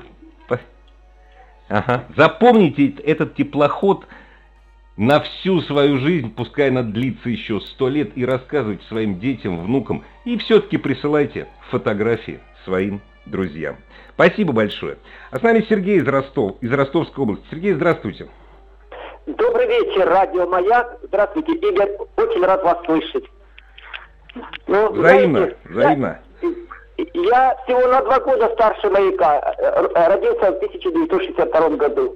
Ага. 1.69 2.06
Запомните 2.15 2.88
этот 3.04 3.36
теплоход 3.36 4.06
на 4.97 5.19
всю 5.19 5.62
свою 5.62 5.97
жизнь, 5.97 6.34
пускай 6.34 6.69
она 6.69 6.84
длится 6.84 7.30
еще 7.30 7.60
сто 7.60 7.89
лет, 7.89 8.12
и 8.15 8.25
рассказывайте 8.25 8.86
своим 8.88 9.19
детям, 9.19 9.60
внукам, 9.60 10.04
и 10.23 10.38
все-таки 10.38 10.78
присылайте 10.78 11.47
фотографии 11.69 12.39
своим 12.63 13.01
друзьям. 13.25 13.78
Спасибо 14.13 14.54
большое. 14.54 14.97
А 15.32 15.39
с 15.39 15.41
нами 15.41 15.65
Сергей 15.67 15.97
из 15.97 16.08
Ростов, 16.08 16.58
из 16.62 16.71
Ростовской 16.71 17.23
области. 17.23 17.45
Сергей, 17.51 17.73
здравствуйте. 17.73 18.30
Добрый 19.25 19.67
вечер, 19.67 20.08
радио 20.08 20.47
Маяк. 20.47 20.99
Здравствуйте, 21.04 21.54
Игорь. 21.54 21.91
Очень 22.15 22.45
рад 22.45 22.63
вас 22.63 22.78
слышать. 22.86 23.25
Ну, 24.67 24.91
взаимно, 24.93 25.39
знаете, 25.39 25.58
взаимно. 25.65 26.19
Я 26.41 26.49
всего 26.97 27.88
на 27.88 28.01
два 28.01 28.19
года 28.19 28.49
старше 28.53 28.89
маяка. 28.89 29.55
Э, 29.58 30.08
родился 30.08 30.51
в 30.51 30.58
1962 30.58 31.69
году. 31.71 32.15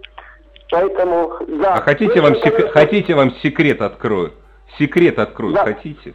Поэтому, 0.72 1.34
да. 1.62 1.76
А 1.76 1.82
хотите, 1.82 2.22
вам, 2.22 2.34
конечно... 2.34 2.60
сек... 2.60 2.72
хотите 2.72 3.16
вам 3.16 3.36
секрет 3.42 3.82
открою? 3.82 4.34
Секрет 4.78 5.18
открою, 5.20 5.56
да. 5.56 5.64
хотите? 5.64 6.14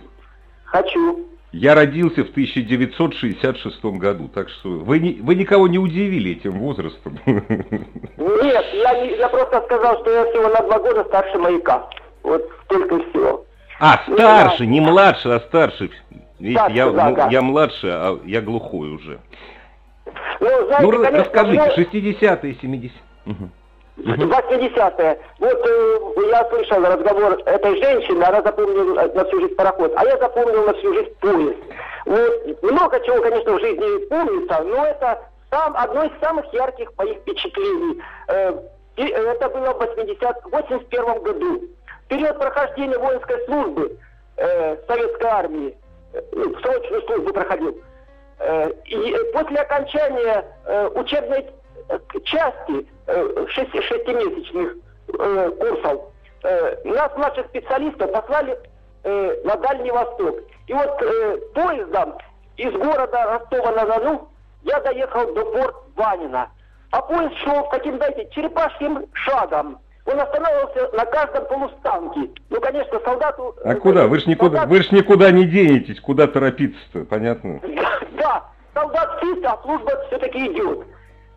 Хочу. 0.65 1.27
Я 1.53 1.75
родился 1.75 2.25
в 2.25 2.31
1966 2.31 3.85
году, 3.85 4.29
так 4.29 4.49
что 4.49 4.71
вы, 4.71 4.99
не, 4.99 5.21
вы 5.21 5.37
никого 5.37 5.69
не 5.69 5.79
удивили 5.79 6.33
этим 6.33 6.59
возрастом. 6.59 7.19
Нет, 7.27 8.65
я, 8.73 9.01
не, 9.01 9.17
я 9.17 9.29
просто 9.29 9.63
сказал, 9.63 10.01
что 10.01 10.11
я 10.11 10.25
всего 10.31 10.49
на 10.49 10.61
два 10.63 10.81
года 10.81 11.05
старше 11.05 11.39
маяка. 11.39 11.89
Вот 12.25 12.43
только 12.67 12.99
всего. 13.09 13.45
А, 13.79 14.01
старше, 14.09 14.67
не 14.67 14.81
младше, 14.81 15.29
а 15.29 15.41
старше. 15.41 15.91
Видите, 16.45 16.61
так, 16.61 16.73
я, 16.73 16.91
да, 16.91 17.09
ну, 17.09 17.17
да. 17.17 17.29
я 17.31 17.41
младше, 17.41 17.89
а 17.89 18.19
я 18.27 18.43
глухой 18.43 18.91
уже. 18.91 19.19
Ну, 20.41 20.67
знаете, 20.67 20.83
ну 20.83 20.91
конечно, 20.91 21.19
расскажите, 21.19 21.73
ну, 21.75 21.83
60-е, 21.83 22.53
70-е. 22.53 22.91
Угу. 23.27 23.49
80-е. 23.97 25.19
Вот 25.39 25.67
э, 25.67 25.99
я 26.31 26.45
слышал 26.51 26.85
разговор 26.85 27.39
этой 27.47 27.83
женщины, 27.83 28.23
она 28.23 28.43
запомнила 28.43 29.11
на 29.15 29.25
всю 29.25 29.41
жизнь 29.41 29.55
пароход, 29.55 29.95
а 29.97 30.05
я 30.05 30.19
запомнил 30.19 30.67
на 30.67 30.75
всю 30.75 30.93
жизнь 30.93 31.15
поезд. 31.19 31.57
Вот, 32.05 32.63
много 32.63 33.01
чего, 33.07 33.23
конечно, 33.23 33.53
в 33.55 33.61
жизни 33.61 34.07
помнится, 34.09 34.63
но 34.65 34.85
это 34.85 35.21
сам, 35.51 35.75
одно 35.79 36.05
из 36.05 36.13
самых 36.21 36.45
ярких 36.53 36.91
моих 36.99 37.17
впечатлений. 37.21 38.03
Э, 38.29 38.53
и 38.97 39.03
это 39.07 39.49
было 39.49 39.73
в 39.73 39.79
80, 39.79 40.21
81 40.53 41.23
году. 41.23 41.63
В 42.05 42.09
период 42.09 42.39
прохождения 42.39 42.99
воинской 42.99 43.43
службы 43.47 43.97
э, 44.37 44.77
Советской 44.87 45.31
армии 45.31 45.75
ну, 46.33 46.59
срочную 46.61 47.03
службу 47.03 47.33
проходил. 47.33 47.77
Э, 48.39 48.71
и 48.85 49.17
после 49.33 49.61
окончания 49.61 50.45
э, 50.67 50.89
учебной 50.95 51.47
э, 51.89 51.99
части 52.25 52.87
шести, 53.49 53.81
шестимесячных 53.83 54.77
курсов 55.59 56.01
нас, 56.85 57.17
наших 57.17 57.47
специалистов, 57.49 58.11
послали 58.13 58.59
на 59.05 59.57
Дальний 59.57 59.91
Восток. 59.91 60.37
И 60.67 60.73
вот 60.73 60.99
поездом 61.53 62.17
из 62.57 62.73
города 62.73 63.39
Ростова-на-Дону 63.39 64.31
я 64.63 64.81
доехал 64.81 65.35
до 65.35 65.45
порт 65.45 65.77
Ванина. 65.95 66.49
А 66.91 67.03
поезд 67.03 67.35
шел 67.45 67.69
таким, 67.71 67.97
знаете, 67.97 68.27
черепашьим 68.31 69.07
шагом. 69.13 69.79
Он 70.07 70.21
останавливался 70.21 70.97
на 70.97 71.05
каждом 71.07 71.47
полустанке. 71.47 72.31
Ну, 72.51 72.61
конечно, 72.61 73.01
солдату... 73.05 73.55
А 73.65 73.75
куда? 73.75 74.07
Вы 74.07 74.21
же 74.21 74.29
никуда, 74.29 74.59
солдат... 74.59 74.69
вы 74.69 74.83
ж 74.83 74.91
никуда 74.93 75.31
не 75.31 75.45
денетесь. 75.45 76.01
Куда 76.01 76.27
торопиться-то, 76.27 77.05
понятно? 77.05 77.61
Да, 77.75 78.01
да. 78.19 78.45
Солдат 78.75 79.17
спит, 79.19 79.45
а 79.45 79.59
служба 79.63 79.93
все-таки 80.09 80.47
идет. 80.47 80.87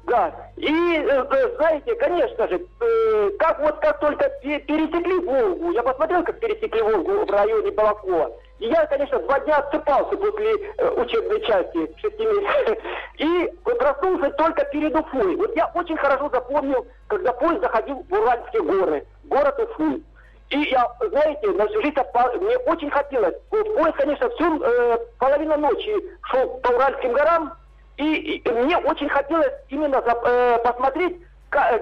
Да. 0.06 0.34
И, 0.56 0.68
э, 0.68 1.26
э, 1.30 1.56
знаете, 1.58 1.96
конечно 1.96 2.48
же, 2.48 2.62
э, 2.80 3.30
как 3.40 3.60
вот 3.60 3.76
как 3.80 4.00
только 4.00 4.30
пересекли 4.42 5.20
Волгу, 5.20 5.72
я 5.72 5.84
посмотрел, 5.84 6.24
как 6.24 6.40
пересекли 6.40 6.82
Волгу 6.82 7.26
в 7.26 7.30
районе 7.30 7.72
Балакова, 7.72 8.32
я, 8.60 8.86
конечно, 8.88 9.20
два 9.20 9.40
дня 9.42 9.58
отсыпался 9.58 10.18
после 10.18 10.56
э, 10.78 10.90
учебной 10.90 11.42
части 11.42 11.96
шести 12.02 12.26
месяцев. 12.26 12.78
И 13.18 13.54
проснулся 13.64 14.30
только 14.32 14.66
перед 14.66 14.96
Уфой. 14.96 15.36
Вот 15.36 15.56
я 15.56 15.72
очень 15.76 15.98
хорошо 15.98 16.30
запомнил, 16.30 16.88
когда 17.08 17.34
поезд 17.34 17.62
заходил 17.62 18.04
в 18.10 18.14
Уральские 18.14 18.64
горы, 18.64 19.06
город 19.26 19.60
Уфу. 19.60 20.02
И 20.50 20.60
я, 20.60 20.90
знаете, 21.02 21.48
на 21.50 21.68
всю 21.68 21.82
жизнь 21.82 21.96
мне 22.40 22.58
очень 22.60 22.90
хотелось. 22.90 23.36
Поезд, 23.50 23.98
конечно, 23.98 24.30
всю 24.30 24.64
э, 24.64 24.98
половину 25.20 25.58
ночи 25.58 25.94
шел 26.24 26.48
по 26.58 26.70
Уральским 26.70 27.14
горам, 27.14 27.54
и, 27.98 28.38
и 28.38 28.50
мне 28.50 28.78
очень 28.78 29.10
хотелось 29.10 29.54
именно 29.70 30.02
за, 30.02 30.18
э, 30.24 30.58
посмотреть, 30.64 31.18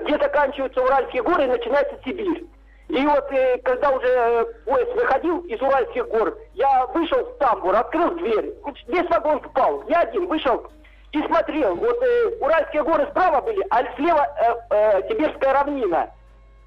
где 0.04 0.18
заканчиваются 0.18 0.82
Уральские 0.82 1.24
горы 1.24 1.44
и 1.44 1.48
начинается 1.48 1.96
Сибирь. 2.04 2.46
И 2.88 3.06
вот 3.06 3.32
э, 3.32 3.58
когда 3.64 3.90
уже 3.90 4.08
э, 4.08 4.46
поезд 4.66 4.94
выходил 4.94 5.40
из 5.42 5.60
Уральских 5.62 6.08
гор, 6.08 6.38
я 6.54 6.86
вышел 6.88 7.18
в 7.18 7.38
тамбур, 7.40 7.76
открыл 7.76 8.12
дверь, 8.12 8.54
весь 8.88 9.10
вагон 9.10 9.42
спал, 9.50 9.84
я 9.88 10.02
один 10.02 10.28
вышел 10.28 10.68
и 11.12 11.22
смотрел. 11.24 11.76
Вот 11.76 11.98
э, 12.04 12.38
Уральские 12.40 12.84
горы 12.84 13.08
справа 13.10 13.42
были, 13.42 13.66
а 13.72 13.84
слева 13.96 14.28
э, 14.40 14.76
э, 14.76 15.10
Сибирская 15.10 15.54
равнина. 15.54 16.12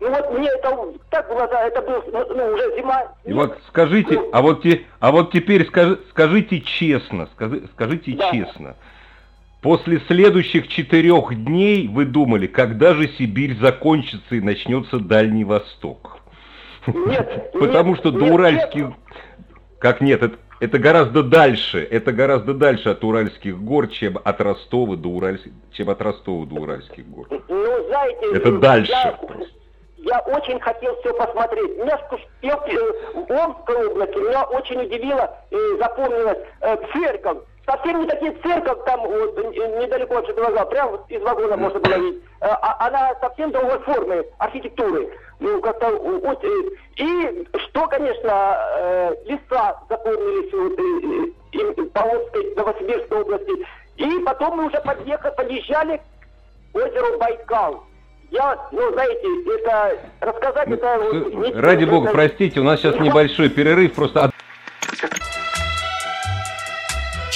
Ну 0.00 0.10
вот 0.10 0.32
мне 0.32 0.48
это 0.48 0.76
так 1.10 1.28
было, 1.28 1.44
это 1.44 1.82
был 1.82 2.02
ну, 2.12 2.34
ну, 2.34 2.54
уже 2.54 2.76
зима. 2.76 3.02
И 3.24 3.32
вот 3.32 3.58
скажите, 3.68 4.14
ну, 4.14 4.30
а 4.32 4.42
вот 4.42 4.62
те, 4.62 4.82
а 5.00 5.10
вот 5.10 5.32
теперь 5.32 5.66
скажи, 5.66 5.98
скажите 6.10 6.60
честно, 6.60 7.28
скажи, 7.34 7.68
скажите 7.74 8.12
да. 8.12 8.30
честно. 8.30 8.76
После 9.60 10.00
следующих 10.06 10.68
четырех 10.68 11.34
дней 11.34 11.88
вы 11.88 12.04
думали, 12.04 12.46
когда 12.46 12.94
же 12.94 13.08
Сибирь 13.18 13.56
закончится 13.56 14.36
и 14.36 14.40
начнется 14.40 14.98
Дальний 14.98 15.44
Восток? 15.44 16.18
Нет. 16.86 17.50
Потому 17.58 17.96
что 17.96 18.12
до 18.12 18.26
Уральских... 18.26 18.90
Как 19.80 20.00
нет, 20.00 20.22
это, 20.22 20.36
это 20.60 20.78
гораздо 20.78 21.22
дальше, 21.24 21.86
это 21.88 22.12
гораздо 22.12 22.54
дальше 22.54 22.88
от 22.90 23.02
Уральских 23.02 23.58
гор, 23.58 23.88
чем 23.88 24.18
от 24.22 24.40
Ростова 24.40 24.96
до 24.96 25.08
Уральских, 25.08 25.52
чем 25.72 25.90
от 25.90 26.02
Ростова 26.02 26.46
до 26.46 26.54
Уральских 26.54 27.06
гор. 27.08 27.26
Ну, 27.30 27.88
знаете, 27.88 28.36
это 28.36 28.52
дальше. 28.58 28.92
Я, 28.92 29.18
я 29.98 30.18
очень 30.20 30.58
хотел 30.60 30.96
все 31.00 31.12
посмотреть. 31.14 31.78
Меня 31.78 31.96
в, 31.98 33.30
Омской 33.30 33.86
области 33.88 34.16
меня 34.16 34.44
очень 34.44 34.80
удивило 34.80 35.36
и 35.50 35.78
запомнилась 35.78 36.38
э, 36.60 36.76
церковь 36.92 37.38
совсем 37.68 38.00
не 38.00 38.06
такие 38.06 38.32
церковь 38.42 38.78
там 38.86 39.00
вот, 39.02 39.36
недалеко 39.36 40.16
от 40.16 40.26
Шедовага, 40.26 40.64
прямо 40.64 41.00
из 41.08 41.22
вагона 41.22 41.56
можно 41.56 41.78
было 41.80 41.94
видеть. 41.94 42.22
А, 42.40 42.86
она 42.86 43.14
совсем 43.20 43.50
другой 43.50 43.78
формы, 43.80 44.24
архитектуры. 44.38 45.08
Ну, 45.40 45.60
как-то 45.60 45.90
вот, 45.90 46.44
и 46.96 47.46
что, 47.66 47.86
конечно, 47.86 48.58
э, 48.78 49.14
леса 49.26 49.76
заполнились 49.88 50.52
вот, 50.52 50.78
и, 50.78 51.58
и, 51.58 51.88
по 51.90 52.02
Волжской, 52.02 52.54
Новосибирской 52.56 53.20
области. 53.20 53.66
И 53.96 54.18
потом 54.24 54.56
мы 54.56 54.66
уже 54.66 54.80
подъехали, 54.80 55.34
подъезжали 55.36 56.00
к 56.72 56.76
озеру 56.76 57.18
Байкал. 57.18 57.84
Я, 58.30 58.58
ну, 58.72 58.92
знаете, 58.92 59.26
это 59.54 59.98
рассказать 60.20 60.68
это... 60.68 60.98
Вот, 60.98 61.54
Ради 61.56 61.84
бога, 61.84 62.10
простите, 62.12 62.60
у 62.60 62.64
нас 62.64 62.80
сейчас 62.80 62.96
небольшой 63.00 63.48
перерыв, 63.48 63.94
просто... 63.94 64.30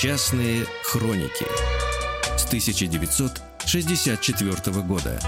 Частные 0.02 0.66
хроники 0.82 1.46
с 2.36 2.44
1964 2.46 4.82
года. 4.82 5.20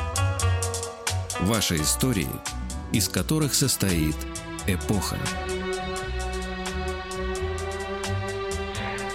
Ваши 1.43 1.77
истории, 1.77 2.27
из 2.93 3.09
которых 3.09 3.55
состоит 3.55 4.17
эпоха. 4.67 5.17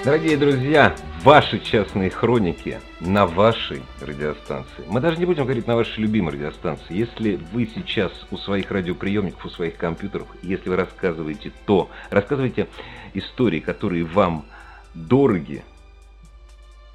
Дорогие 0.06 0.38
друзья, 0.38 0.96
ваши 1.26 1.60
частные 1.60 2.10
хроники 2.10 2.80
на 3.02 3.26
вашей 3.26 3.82
радиостанции. 4.00 4.86
Мы 4.88 5.02
даже 5.02 5.18
не 5.18 5.26
будем 5.26 5.44
говорить 5.44 5.68
на 5.68 5.76
вашей 5.76 6.00
любимой 6.00 6.36
радиостанции. 6.36 6.96
Если 6.96 7.38
вы 7.52 7.70
сейчас 7.76 8.14
у 8.32 8.38
своих 8.38 8.72
радиоприемников, 8.72 9.46
у 9.46 9.50
своих 9.50 9.76
компьютеров, 9.76 10.30
если 10.42 10.70
вы 10.70 10.78
рассказываете 10.78 11.52
то, 11.66 11.90
рассказывайте 12.12 12.70
истории, 13.14 13.60
которые 13.60 14.06
вам 14.06 14.46
дороги, 14.94 15.64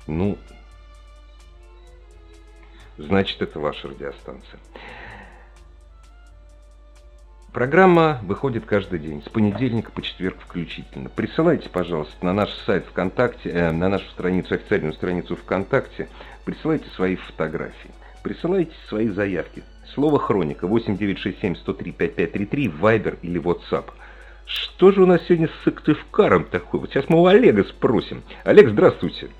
ну, 0.06 0.38
значит, 2.98 3.40
это 3.42 3.60
ваша 3.60 3.88
радиостанция. 3.88 4.60
Программа 7.52 8.18
выходит 8.24 8.66
каждый 8.66 8.98
день, 8.98 9.22
с 9.22 9.28
понедельника 9.28 9.92
по 9.92 10.02
четверг 10.02 10.38
включительно. 10.40 11.08
Присылайте, 11.08 11.68
пожалуйста, 11.70 12.16
на 12.24 12.32
наш 12.32 12.50
сайт 12.66 12.84
ВКонтакте, 12.86 13.48
э, 13.48 13.70
на 13.70 13.88
нашу 13.88 14.06
страницу, 14.10 14.54
официальную 14.54 14.92
страницу 14.92 15.36
ВКонтакте, 15.36 16.08
присылайте 16.44 16.90
свои 16.90 17.14
фотографии, 17.14 17.92
присылайте 18.24 18.72
свои 18.88 19.08
заявки. 19.08 19.62
Слово 19.94 20.18
«Хроника» 20.18 20.66
8967 20.66 21.54
103 21.54 21.92
5533, 21.92 22.68
Вайбер 22.68 23.18
или 23.22 23.40
WhatsApp– 23.40 23.92
что 24.46 24.92
же 24.92 25.02
у 25.02 25.06
нас 25.06 25.20
сегодня 25.26 25.48
с 25.48 25.64
Сыктывкаром 25.64 26.44
такое? 26.44 26.82
Вот 26.82 26.90
сейчас 26.90 27.08
мы 27.08 27.20
у 27.20 27.26
Олега 27.26 27.64
спросим. 27.64 28.22
Олег, 28.44 28.68
здравствуйте. 28.68 29.30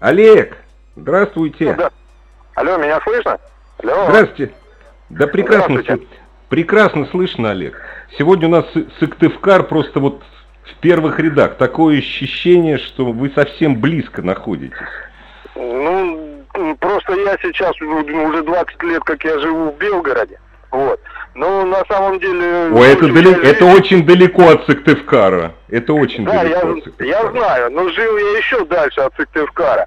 Олег, 0.00 0.56
здравствуйте. 0.96 1.74
Да. 1.74 1.90
Алло, 2.54 2.76
меня 2.76 3.00
слышно? 3.00 3.38
Алло. 3.82 4.06
Здравствуйте. 4.08 4.54
Да 5.10 5.26
прекрасно, 5.26 5.82
прекрасно 6.48 7.06
слышно, 7.06 7.50
Олег. 7.50 7.80
Сегодня 8.18 8.48
у 8.48 8.50
нас 8.50 8.66
Сыктывкар 8.98 9.64
просто 9.64 10.00
вот 10.00 10.22
в 10.64 10.74
первых 10.80 11.18
рядах. 11.20 11.56
Такое 11.56 11.98
ощущение, 11.98 12.78
что 12.78 13.12
вы 13.12 13.30
совсем 13.30 13.80
близко 13.80 14.22
находитесь. 14.22 14.76
Ну, 15.54 16.44
просто 16.80 17.12
я 17.12 17.36
сейчас 17.42 17.80
уже 17.80 18.42
20 18.42 18.82
лет, 18.82 19.02
как 19.04 19.24
я 19.24 19.38
живу 19.38 19.70
в 19.70 19.78
Белгороде. 19.78 20.38
Вот. 20.74 21.00
Ну, 21.36 21.64
на 21.66 21.84
самом 21.84 22.18
деле... 22.18 22.68
О, 22.72 22.84
это, 22.84 23.06
далеко, 23.06 23.40
жил... 23.40 23.42
это 23.44 23.64
очень 23.64 24.04
далеко 24.04 24.48
от 24.48 24.66
Сыктывкара. 24.66 25.54
Это 25.68 25.92
очень 25.92 26.24
да, 26.24 26.42
далеко 26.42 26.66
я, 26.66 26.72
от 26.72 26.84
Сыктывкара. 26.84 27.08
я 27.08 27.30
знаю, 27.30 27.70
но 27.70 27.88
жил 27.90 28.16
я 28.16 28.38
еще 28.38 28.64
дальше 28.64 29.00
от 29.00 29.14
Сыктывкара. 29.14 29.86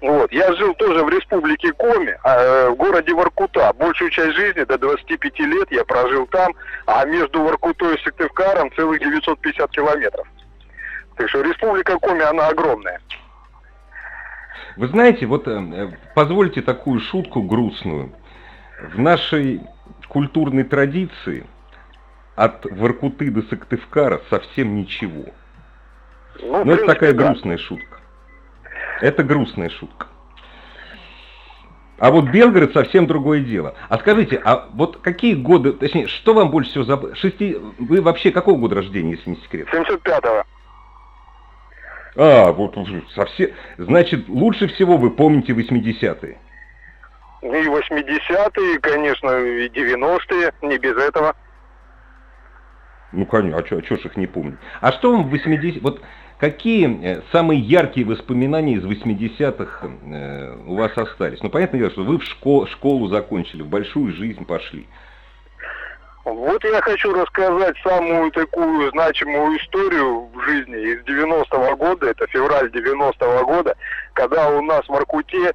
Вот. 0.00 0.32
Я 0.32 0.52
жил 0.52 0.74
тоже 0.74 1.02
в 1.02 1.08
республике 1.08 1.72
Коми, 1.72 2.16
э, 2.22 2.68
в 2.70 2.76
городе 2.76 3.12
Воркута. 3.14 3.72
Большую 3.72 4.10
часть 4.10 4.36
жизни, 4.36 4.62
до 4.62 4.78
25 4.78 5.40
лет, 5.40 5.72
я 5.72 5.84
прожил 5.84 6.26
там, 6.28 6.52
а 6.86 7.04
между 7.04 7.42
Воркутой 7.42 7.96
и 7.96 8.02
Сыктывкаром 8.04 8.70
целых 8.76 9.00
950 9.00 9.70
километров. 9.72 10.26
Так 11.16 11.28
что 11.30 11.42
республика 11.42 11.98
Коми, 11.98 12.22
она 12.22 12.46
огромная. 12.46 13.00
Вы 14.76 14.86
знаете, 14.86 15.26
вот 15.26 15.48
э, 15.48 15.90
позвольте 16.14 16.62
такую 16.62 17.00
шутку 17.00 17.42
грустную. 17.42 18.12
В 18.94 18.98
нашей 19.00 19.60
культурной 20.12 20.64
традиции 20.64 21.46
от 22.36 22.66
Воркуты 22.70 23.30
до 23.30 23.40
Сыктывкара 23.42 24.20
совсем 24.28 24.76
ничего. 24.76 25.24
Ну, 26.38 26.64
Но 26.66 26.74
это 26.74 26.84
такая 26.86 27.14
да. 27.14 27.28
грустная 27.28 27.56
шутка. 27.56 27.98
Это 29.00 29.22
грустная 29.22 29.70
шутка. 29.70 30.08
А 31.98 32.10
вот 32.10 32.26
Белгород 32.26 32.74
совсем 32.74 33.06
другое 33.06 33.40
дело. 33.40 33.74
А 33.88 33.96
скажите, 33.98 34.38
а 34.44 34.68
вот 34.74 34.98
какие 34.98 35.34
годы, 35.34 35.72
точнее, 35.72 36.08
что 36.08 36.34
вам 36.34 36.50
больше 36.50 36.70
всего 36.72 36.84
забыли? 36.84 37.14
Шести... 37.14 37.56
Вы 37.78 38.02
вообще 38.02 38.32
какого 38.32 38.58
года 38.58 38.74
рождения, 38.74 39.12
если 39.12 39.30
не 39.30 39.36
секрет? 39.36 39.68
75-го. 39.72 40.44
А, 42.16 42.52
вот 42.52 42.76
совсем... 43.14 43.50
Значит, 43.78 44.28
лучше 44.28 44.68
всего 44.68 44.98
вы 44.98 45.10
помните 45.10 45.52
80-е. 45.52 46.38
И 47.42 47.46
80-е, 47.46 48.78
конечно, 48.78 49.30
и 49.30 49.68
90-е, 49.68 50.52
не 50.62 50.78
без 50.78 50.96
этого. 50.96 51.34
Ну, 53.10 53.26
конечно, 53.26 53.58
а 53.58 53.84
что 53.84 53.96
ж 53.96 54.04
их 54.06 54.16
не 54.16 54.28
помню. 54.28 54.58
А 54.80 54.92
что 54.92 55.12
вам 55.12 55.24
в 55.24 55.30
80 55.30 55.82
Вот 55.82 56.00
какие 56.38 57.04
э, 57.04 57.22
самые 57.32 57.60
яркие 57.60 58.06
воспоминания 58.06 58.74
из 58.74 58.84
80-х 58.84 59.86
э, 59.86 60.56
у 60.66 60.76
вас 60.76 60.96
остались? 60.96 61.42
Ну, 61.42 61.50
понятное 61.50 61.80
дело, 61.80 61.90
что 61.90 62.04
вы 62.04 62.18
в 62.18 62.24
школ, 62.24 62.68
школу 62.68 63.08
закончили, 63.08 63.62
в 63.62 63.68
большую 63.68 64.12
жизнь 64.14 64.44
пошли. 64.46 64.86
Вот 66.24 66.62
я 66.62 66.80
хочу 66.80 67.12
рассказать 67.12 67.76
самую 67.82 68.30
такую 68.30 68.88
значимую 68.92 69.58
историю 69.58 70.28
в 70.32 70.40
жизни 70.44 70.76
из 70.76 71.02
90-го 71.02 71.76
года, 71.76 72.10
это 72.10 72.28
февраль 72.28 72.68
90-го 72.68 73.44
года, 73.44 73.76
когда 74.12 74.48
у 74.50 74.62
нас 74.62 74.86
в 74.86 74.94
Аркуте 74.94 75.52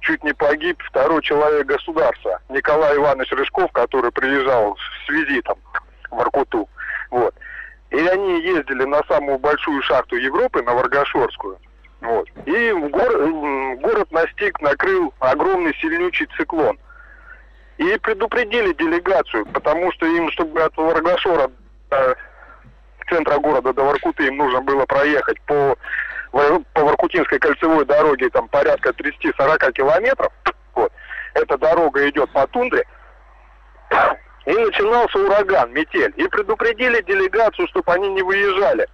чуть 0.00 0.22
не 0.24 0.32
погиб 0.32 0.82
второй 0.84 1.22
человек 1.22 1.66
государства, 1.66 2.40
Николай 2.48 2.96
Иванович 2.96 3.32
Рыжков, 3.32 3.70
который 3.72 4.10
приезжал 4.12 4.76
с 4.76 5.08
визитом 5.08 5.58
в 6.10 6.20
Аркуту. 6.20 6.68
Вот. 7.10 7.34
И 7.90 7.98
они 7.98 8.42
ездили 8.42 8.84
на 8.84 9.02
самую 9.04 9.38
большую 9.38 9.82
шахту 9.82 10.16
Европы, 10.16 10.62
на 10.62 10.74
Варгашорскую. 10.74 11.58
Вот. 12.00 12.28
И 12.44 12.72
город, 12.72 13.80
город 13.80 14.12
настиг, 14.12 14.60
накрыл 14.60 15.12
огромный 15.18 15.74
сильнючий 15.80 16.28
циклон. 16.36 16.78
И 17.78 17.96
предупредили 17.98 18.72
делегацию, 18.74 19.46
потому 19.46 19.92
что 19.92 20.06
им, 20.06 20.30
чтобы 20.32 20.60
от 20.62 20.76
Варгашора 20.76 21.50
до 21.90 22.16
центра 23.08 23.38
города 23.38 23.72
до 23.72 23.84
Воркуты, 23.84 24.26
им 24.26 24.36
нужно 24.36 24.60
было 24.60 24.84
проехать 24.84 25.40
по 25.42 25.76
по 26.30 26.84
Воркутинской 26.84 27.38
кольцевой 27.38 27.84
дороге 27.84 28.28
там 28.30 28.48
порядка 28.48 28.90
30-40 28.90 29.72
километров. 29.72 30.32
Вот. 30.74 30.92
Эта 31.34 31.58
дорога 31.58 32.08
идет 32.08 32.30
по 32.32 32.46
тундре. 32.46 32.84
И 34.46 34.52
начинался 34.52 35.18
ураган, 35.18 35.72
метель. 35.72 36.12
И 36.16 36.26
предупредили 36.28 37.02
делегацию, 37.02 37.68
чтобы 37.68 37.92
они 37.92 38.08
не 38.08 38.22
выезжали. 38.22 38.86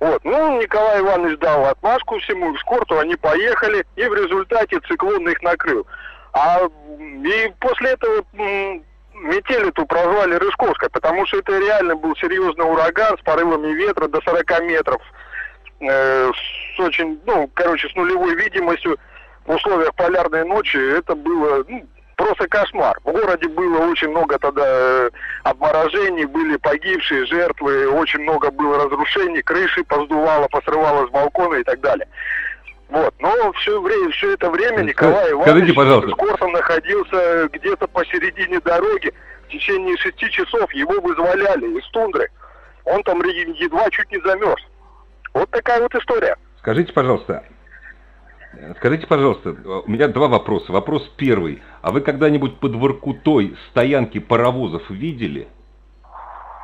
Вот. 0.00 0.24
Ну, 0.24 0.60
Николай 0.60 1.00
Иванович 1.00 1.38
дал 1.38 1.66
отмашку 1.66 2.18
всему 2.18 2.54
эскорту, 2.54 2.98
они 2.98 3.16
поехали, 3.16 3.86
и 3.96 4.04
в 4.06 4.14
результате 4.14 4.80
циклон 4.80 5.28
их 5.28 5.40
накрыл. 5.42 5.86
А 6.32 6.60
и 6.98 7.52
после 7.60 7.90
этого 7.90 8.24
метель 9.14 9.68
эту 9.68 9.86
прозвали 9.86 10.34
Рыжковской, 10.34 10.90
потому 10.90 11.26
что 11.26 11.38
это 11.38 11.58
реально 11.58 11.96
был 11.96 12.14
серьезный 12.16 12.64
ураган 12.64 13.16
с 13.18 13.22
порывами 13.22 13.72
ветра 13.72 14.08
до 14.08 14.20
40 14.20 14.62
метров 14.62 15.00
э, 15.88 16.30
с 16.76 16.80
очень, 16.80 17.20
ну, 17.26 17.48
короче, 17.54 17.88
с 17.88 17.94
нулевой 17.94 18.34
видимостью 18.34 18.98
в 19.46 19.54
условиях 19.54 19.94
полярной 19.94 20.44
ночи 20.44 20.76
это 20.76 21.14
было 21.14 21.64
ну, 21.68 21.86
просто 22.16 22.48
кошмар. 22.48 22.96
В 23.04 23.12
городе 23.12 23.48
было 23.48 23.78
очень 23.86 24.08
много 24.08 24.38
тогда 24.38 24.64
э, 24.66 25.10
обморожений, 25.44 26.24
были 26.24 26.56
погибшие, 26.56 27.26
жертвы, 27.26 27.88
очень 27.88 28.20
много 28.20 28.50
было 28.50 28.84
разрушений, 28.84 29.42
крыши 29.42 29.84
поздувало, 29.84 30.48
посрывало 30.48 31.06
с 31.06 31.10
балкона 31.10 31.56
и 31.56 31.64
так 31.64 31.80
далее. 31.80 32.06
Вот. 32.88 33.14
Но 33.18 33.52
все, 33.54 33.80
время, 33.80 34.10
все 34.10 34.34
это 34.34 34.50
время 34.50 34.82
Николай 34.82 35.32
Иванович 35.32 35.74
пожалуйста. 35.74 36.10
с 36.10 36.14
Корсом 36.14 36.52
находился 36.52 37.48
где-то 37.52 37.88
посередине 37.88 38.60
дороги. 38.60 39.12
В 39.46 39.48
течение 39.48 39.96
шести 39.96 40.30
часов 40.30 40.72
его 40.72 41.00
вызволяли 41.00 41.78
из 41.78 41.86
тундры. 41.90 42.28
Он 42.84 43.02
там 43.02 43.22
едва 43.22 43.88
чуть 43.90 44.10
не 44.12 44.20
замерз. 44.20 44.62
Вот 45.34 45.50
такая 45.50 45.82
вот 45.82 45.94
история. 45.94 46.36
Скажите, 46.58 46.92
пожалуйста, 46.92 47.44
Скажите, 48.76 49.06
пожалуйста, 49.08 49.56
у 49.84 49.90
меня 49.90 50.06
два 50.06 50.28
вопроса. 50.28 50.70
Вопрос 50.70 51.02
первый. 51.16 51.60
А 51.82 51.90
вы 51.90 52.00
когда-нибудь 52.00 52.60
под 52.60 52.76
Воркутой 52.76 53.56
стоянки 53.70 54.20
паровозов 54.20 54.88
видели? 54.90 55.48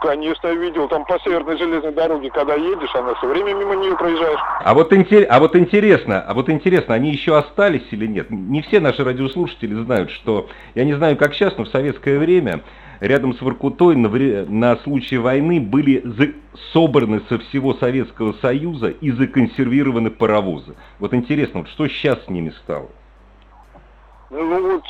Конечно, 0.00 0.48
видел. 0.48 0.88
Там 0.88 1.04
по 1.04 1.18
северной 1.18 1.58
железной 1.58 1.92
дороге, 1.92 2.30
когда 2.30 2.54
едешь, 2.54 2.94
она 2.94 3.14
все 3.16 3.26
время 3.28 3.54
мимо 3.54 3.74
нее 3.76 3.96
проезжаешь. 3.96 4.40
А 4.64 4.72
вот, 4.72 4.92
интер... 4.92 5.26
а 5.28 5.40
вот 5.40 5.54
интересно, 5.56 6.22
а 6.22 6.32
вот 6.32 6.48
интересно, 6.48 6.94
они 6.94 7.10
еще 7.10 7.36
остались 7.36 7.86
или 7.90 8.06
нет? 8.06 8.30
Не 8.30 8.62
все 8.62 8.80
наши 8.80 9.04
радиослушатели 9.04 9.74
знают, 9.74 10.10
что, 10.10 10.48
я 10.74 10.84
не 10.84 10.94
знаю, 10.94 11.16
как 11.18 11.34
сейчас, 11.34 11.56
но 11.58 11.64
в 11.64 11.68
советское 11.68 12.18
время 12.18 12.62
рядом 13.00 13.34
с 13.34 13.40
Воркутой 13.40 13.96
на, 13.96 14.08
вре... 14.08 14.44
на 14.48 14.76
случай 14.76 15.18
войны 15.18 15.60
были 15.60 16.02
за... 16.04 16.28
собраны 16.72 17.22
со 17.28 17.38
всего 17.38 17.74
Советского 17.74 18.34
Союза 18.34 18.88
и 18.88 19.10
законсервированы 19.10 20.10
паровозы. 20.10 20.74
Вот 20.98 21.14
интересно, 21.14 21.60
вот 21.60 21.68
что 21.68 21.88
сейчас 21.88 22.24
с 22.24 22.28
ними 22.28 22.50
стало? 22.62 22.88
Ну 24.30 24.72
вот, 24.72 24.84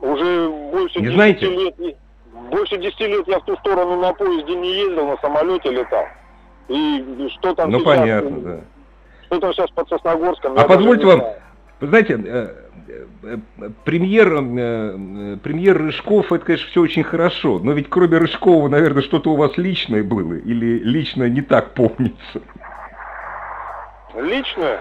уже 0.00 0.48
больше 0.72 1.00
не 1.00 1.08
знаете? 1.08 1.46
лет 1.46 1.96
больше 2.50 2.76
10 2.76 3.00
лет 3.00 3.28
я 3.28 3.38
в 3.38 3.44
ту 3.44 3.56
сторону 3.56 4.00
на 4.00 4.12
поезде 4.12 4.54
не 4.54 4.74
ездил, 4.74 5.06
на 5.06 5.16
самолете 5.18 5.70
летал. 5.70 6.04
И 6.68 7.28
что 7.38 7.54
там 7.54 7.70
Ну 7.70 7.80
сейчас, 7.80 7.96
понятно, 7.96 8.40
да. 8.40 8.60
Что 9.26 9.40
там 9.40 9.52
сейчас 9.52 9.70
под 9.70 9.88
Сосногорском? 9.88 10.58
А 10.58 10.64
позвольте 10.64 11.06
вам, 11.06 11.22
вы 11.80 11.86
знаете, 11.88 12.20
э, 12.24 12.63
премьер, 13.84 14.32
э, 14.34 15.36
премьер 15.42 15.78
Рыжков, 15.78 16.32
это, 16.32 16.44
конечно, 16.44 16.68
все 16.68 16.80
очень 16.80 17.04
хорошо, 17.04 17.58
но 17.58 17.72
ведь 17.72 17.88
кроме 17.88 18.18
Рыжкова, 18.18 18.68
наверное, 18.68 19.02
что-то 19.02 19.32
у 19.32 19.36
вас 19.36 19.56
личное 19.56 20.02
было, 20.02 20.34
или 20.34 20.78
лично 20.78 21.28
не 21.28 21.42
так 21.42 21.74
помнится? 21.74 22.42
Личное? 24.16 24.80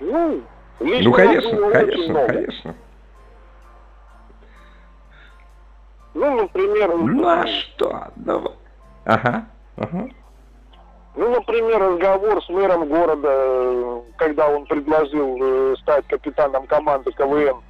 Ну, 0.00 0.42
лично 0.80 1.04
ну 1.04 1.12
конечно, 1.12 1.70
конечно, 1.70 2.26
конечно. 2.26 2.74
Ну, 6.14 6.42
например... 6.42 6.96
Ну, 6.96 7.26
а 7.26 7.46
что? 7.46 8.08
Давай. 8.16 8.52
Ага, 9.04 9.46
ага. 9.76 10.08
Ну, 11.20 11.28
например, 11.28 11.78
разговор 11.78 12.42
с 12.42 12.48
мэром 12.48 12.88
города, 12.88 14.02
когда 14.16 14.48
он 14.48 14.64
предложил 14.64 15.36
э, 15.38 15.76
стать 15.82 16.06
капитаном 16.06 16.66
команды 16.66 17.12
КВН, 17.12 17.60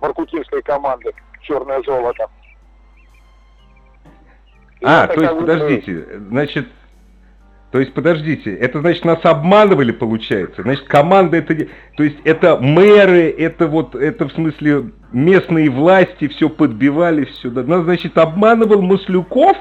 Воркутинской 0.00 0.62
команды 0.62 1.12
«Черное 1.42 1.82
золото». 1.82 2.30
а, 4.82 5.06
то 5.06 5.20
есть, 5.20 5.38
подождите, 5.38 6.06
значит, 6.30 6.66
то 7.72 7.78
есть, 7.78 7.92
подождите, 7.92 8.54
это 8.56 8.80
значит 8.80 9.04
нас 9.04 9.22
обманывали, 9.24 9.92
получается? 9.92 10.62
Значит, 10.62 10.86
команда 10.86 11.36
это... 11.36 11.54
То 11.98 12.04
есть, 12.04 12.16
это 12.24 12.56
мэры, 12.56 13.34
это 13.36 13.66
вот, 13.66 13.94
это 13.94 14.30
в 14.30 14.32
смысле 14.32 14.92
местные 15.12 15.68
власти 15.68 16.28
все 16.28 16.48
подбивали, 16.48 17.26
все. 17.26 17.50
Да. 17.50 17.64
Нас, 17.64 17.84
значит, 17.84 18.16
обманывал 18.16 18.80
Маслюков? 18.80 19.58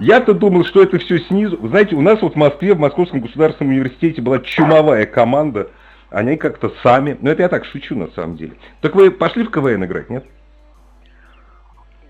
Я-то 0.00 0.34
думал, 0.34 0.64
что 0.64 0.82
это 0.82 0.98
все 0.98 1.18
снизу. 1.20 1.56
Вы 1.56 1.68
знаете, 1.68 1.94
у 1.94 2.00
нас 2.00 2.20
вот 2.20 2.34
в 2.34 2.36
Москве, 2.36 2.74
в 2.74 2.80
Московском 2.80 3.20
государственном 3.20 3.72
университете 3.72 4.20
была 4.20 4.40
чумовая 4.40 5.06
команда. 5.06 5.70
Они 6.10 6.36
как-то 6.36 6.72
сами... 6.82 7.16
Ну, 7.20 7.30
это 7.30 7.42
я 7.42 7.48
так 7.48 7.64
шучу, 7.64 7.96
на 7.96 8.08
самом 8.08 8.36
деле. 8.36 8.54
Так 8.80 8.94
вы 8.94 9.10
пошли 9.10 9.44
в 9.44 9.50
КВН 9.50 9.84
играть, 9.84 10.10
нет? 10.10 10.24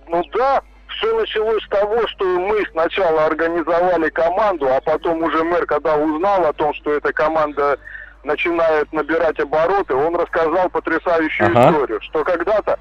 Ну 0.09 0.23
да, 0.35 0.63
все 0.89 1.19
началось 1.19 1.63
с 1.63 1.69
того, 1.69 2.07
что 2.09 2.25
мы 2.39 2.65
сначала 2.73 3.27
организовали 3.27 4.09
команду, 4.11 4.69
а 4.69 4.81
потом 4.81 5.23
уже 5.23 5.43
мэр, 5.45 5.67
когда 5.67 5.97
узнал 5.97 6.47
о 6.47 6.53
том, 6.53 6.73
что 6.75 6.93
эта 6.93 7.13
команда 7.13 7.79
начинает 8.23 8.91
набирать 8.93 9.39
обороты, 9.41 9.95
он 9.95 10.17
рассказал 10.17 10.71
потрясающую 10.71 11.49
ага. 11.49 11.71
историю, 11.71 12.01
что 12.03 12.25
когда-то 12.25 12.79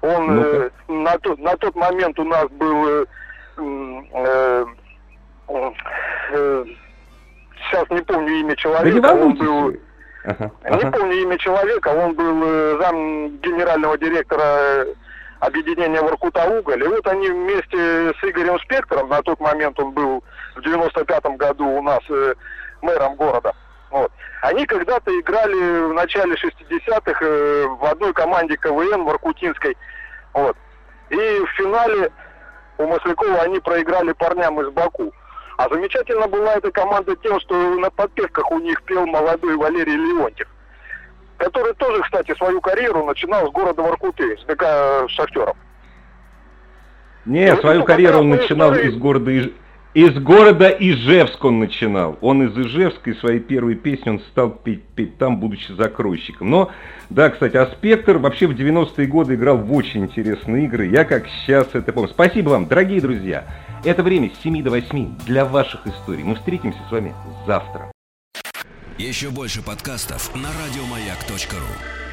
он 0.00 0.40
э, 0.42 0.70
на, 0.88 1.18
тот, 1.18 1.38
на 1.38 1.56
тот 1.56 1.74
момент 1.74 2.18
у 2.18 2.24
нас 2.24 2.48
был 2.52 3.06
э, 3.60 4.64
э, 5.48 5.70
э, 6.32 6.64
сейчас 7.56 7.90
не 7.90 8.02
помню 8.02 8.32
имя 8.40 8.56
человека, 8.56 9.00
да 9.00 9.12
не 9.14 9.22
он 9.22 9.34
был 9.34 9.76
ага. 10.24 10.50
не 10.64 10.90
помню 10.90 11.16
имя 11.22 11.38
человека, 11.38 11.88
он 11.88 12.14
был 12.14 12.42
э, 12.44 12.78
зам 12.80 13.38
генерального 13.38 13.98
директора 13.98 14.86
объединения 15.40 16.00
Воркута-Уголь. 16.02 16.84
И 16.84 16.88
вот 16.88 17.06
они 17.06 17.28
вместе 17.28 18.12
с 18.12 18.24
Игорем 18.24 18.58
Спектором, 18.60 19.08
на 19.08 19.22
тот 19.22 19.40
момент 19.40 19.78
он 19.80 19.92
был 19.92 20.22
в 20.54 20.60
95-м 20.60 21.36
году 21.36 21.66
у 21.66 21.82
нас 21.82 22.00
э, 22.10 22.34
мэром 22.82 23.16
города, 23.16 23.54
вот, 23.90 24.12
они 24.42 24.64
когда-то 24.66 25.18
играли 25.18 25.88
в 25.88 25.92
начале 25.92 26.34
60-х 26.34 27.18
э, 27.20 27.66
в 27.66 27.84
одной 27.84 28.12
команде 28.12 28.56
КВН 28.56 29.04
Воркутинской. 29.04 29.76
Вот. 30.32 30.56
И 31.10 31.16
в 31.16 31.46
финале 31.56 32.10
у 32.80 32.86
Маслякова 32.86 33.42
они 33.42 33.60
проиграли 33.60 34.12
парням 34.12 34.60
из 34.60 34.70
Баку. 34.70 35.12
А 35.56 35.68
замечательно 35.68 36.26
была 36.26 36.54
эта 36.54 36.70
команда 36.70 37.14
тем, 37.16 37.38
что 37.40 37.54
на 37.54 37.90
подпевках 37.90 38.50
у 38.50 38.58
них 38.58 38.82
пел 38.84 39.06
молодой 39.06 39.56
Валерий 39.56 39.96
Леонтьев 39.96 40.48
который 41.40 41.72
тоже, 41.74 42.02
кстати, 42.02 42.34
свою 42.36 42.60
карьеру 42.60 43.04
начинал 43.04 43.48
с 43.48 43.50
города 43.50 43.80
Воркуты, 43.80 44.36
с 44.36 44.44
ДК 44.44 45.08
Шахтеров. 45.08 45.56
Не, 47.24 47.50
ну, 47.52 47.60
свою 47.60 47.84
карьеру 47.84 48.18
он 48.18 48.30
начинал 48.30 48.72
истории... 48.72 48.90
из 48.90 48.96
города 48.98 49.30
Иж... 49.30 49.50
из 49.94 50.14
города 50.18 50.68
Ижевск 50.68 51.44
он 51.44 51.58
начинал. 51.58 52.16
Он 52.20 52.42
из 52.46 52.56
Ижевска, 52.56 53.10
и 53.10 53.14
своей 53.14 53.40
первой 53.40 53.74
песни 53.74 54.10
он 54.10 54.20
стал 54.30 54.50
петь, 54.50 54.84
петь 54.94 55.18
там, 55.18 55.40
будучи 55.40 55.72
закройщиком. 55.72 56.50
Но, 56.50 56.70
да, 57.08 57.30
кстати, 57.30 57.56
а 57.56 57.66
Спектр 57.66 58.18
вообще 58.18 58.46
в 58.46 58.52
90-е 58.52 59.06
годы 59.06 59.34
играл 59.34 59.58
в 59.58 59.72
очень 59.72 60.04
интересные 60.04 60.66
игры. 60.66 60.86
Я 60.86 61.04
как 61.04 61.26
сейчас 61.26 61.68
это 61.72 61.92
помню. 61.92 62.08
Спасибо 62.08 62.50
вам, 62.50 62.66
дорогие 62.66 63.00
друзья. 63.00 63.46
Это 63.84 64.02
время 64.02 64.30
с 64.30 64.42
7 64.42 64.62
до 64.62 64.70
8 64.70 65.16
для 65.26 65.44
ваших 65.44 65.86
историй. 65.86 66.22
Мы 66.22 66.36
встретимся 66.36 66.78
с 66.88 66.92
вами 66.92 67.12
завтра. 67.46 67.90
Еще 68.96 69.30
больше 69.30 69.62
подкастов 69.64 70.30
на 70.36 70.50
радиомаяк.ру 70.50 72.09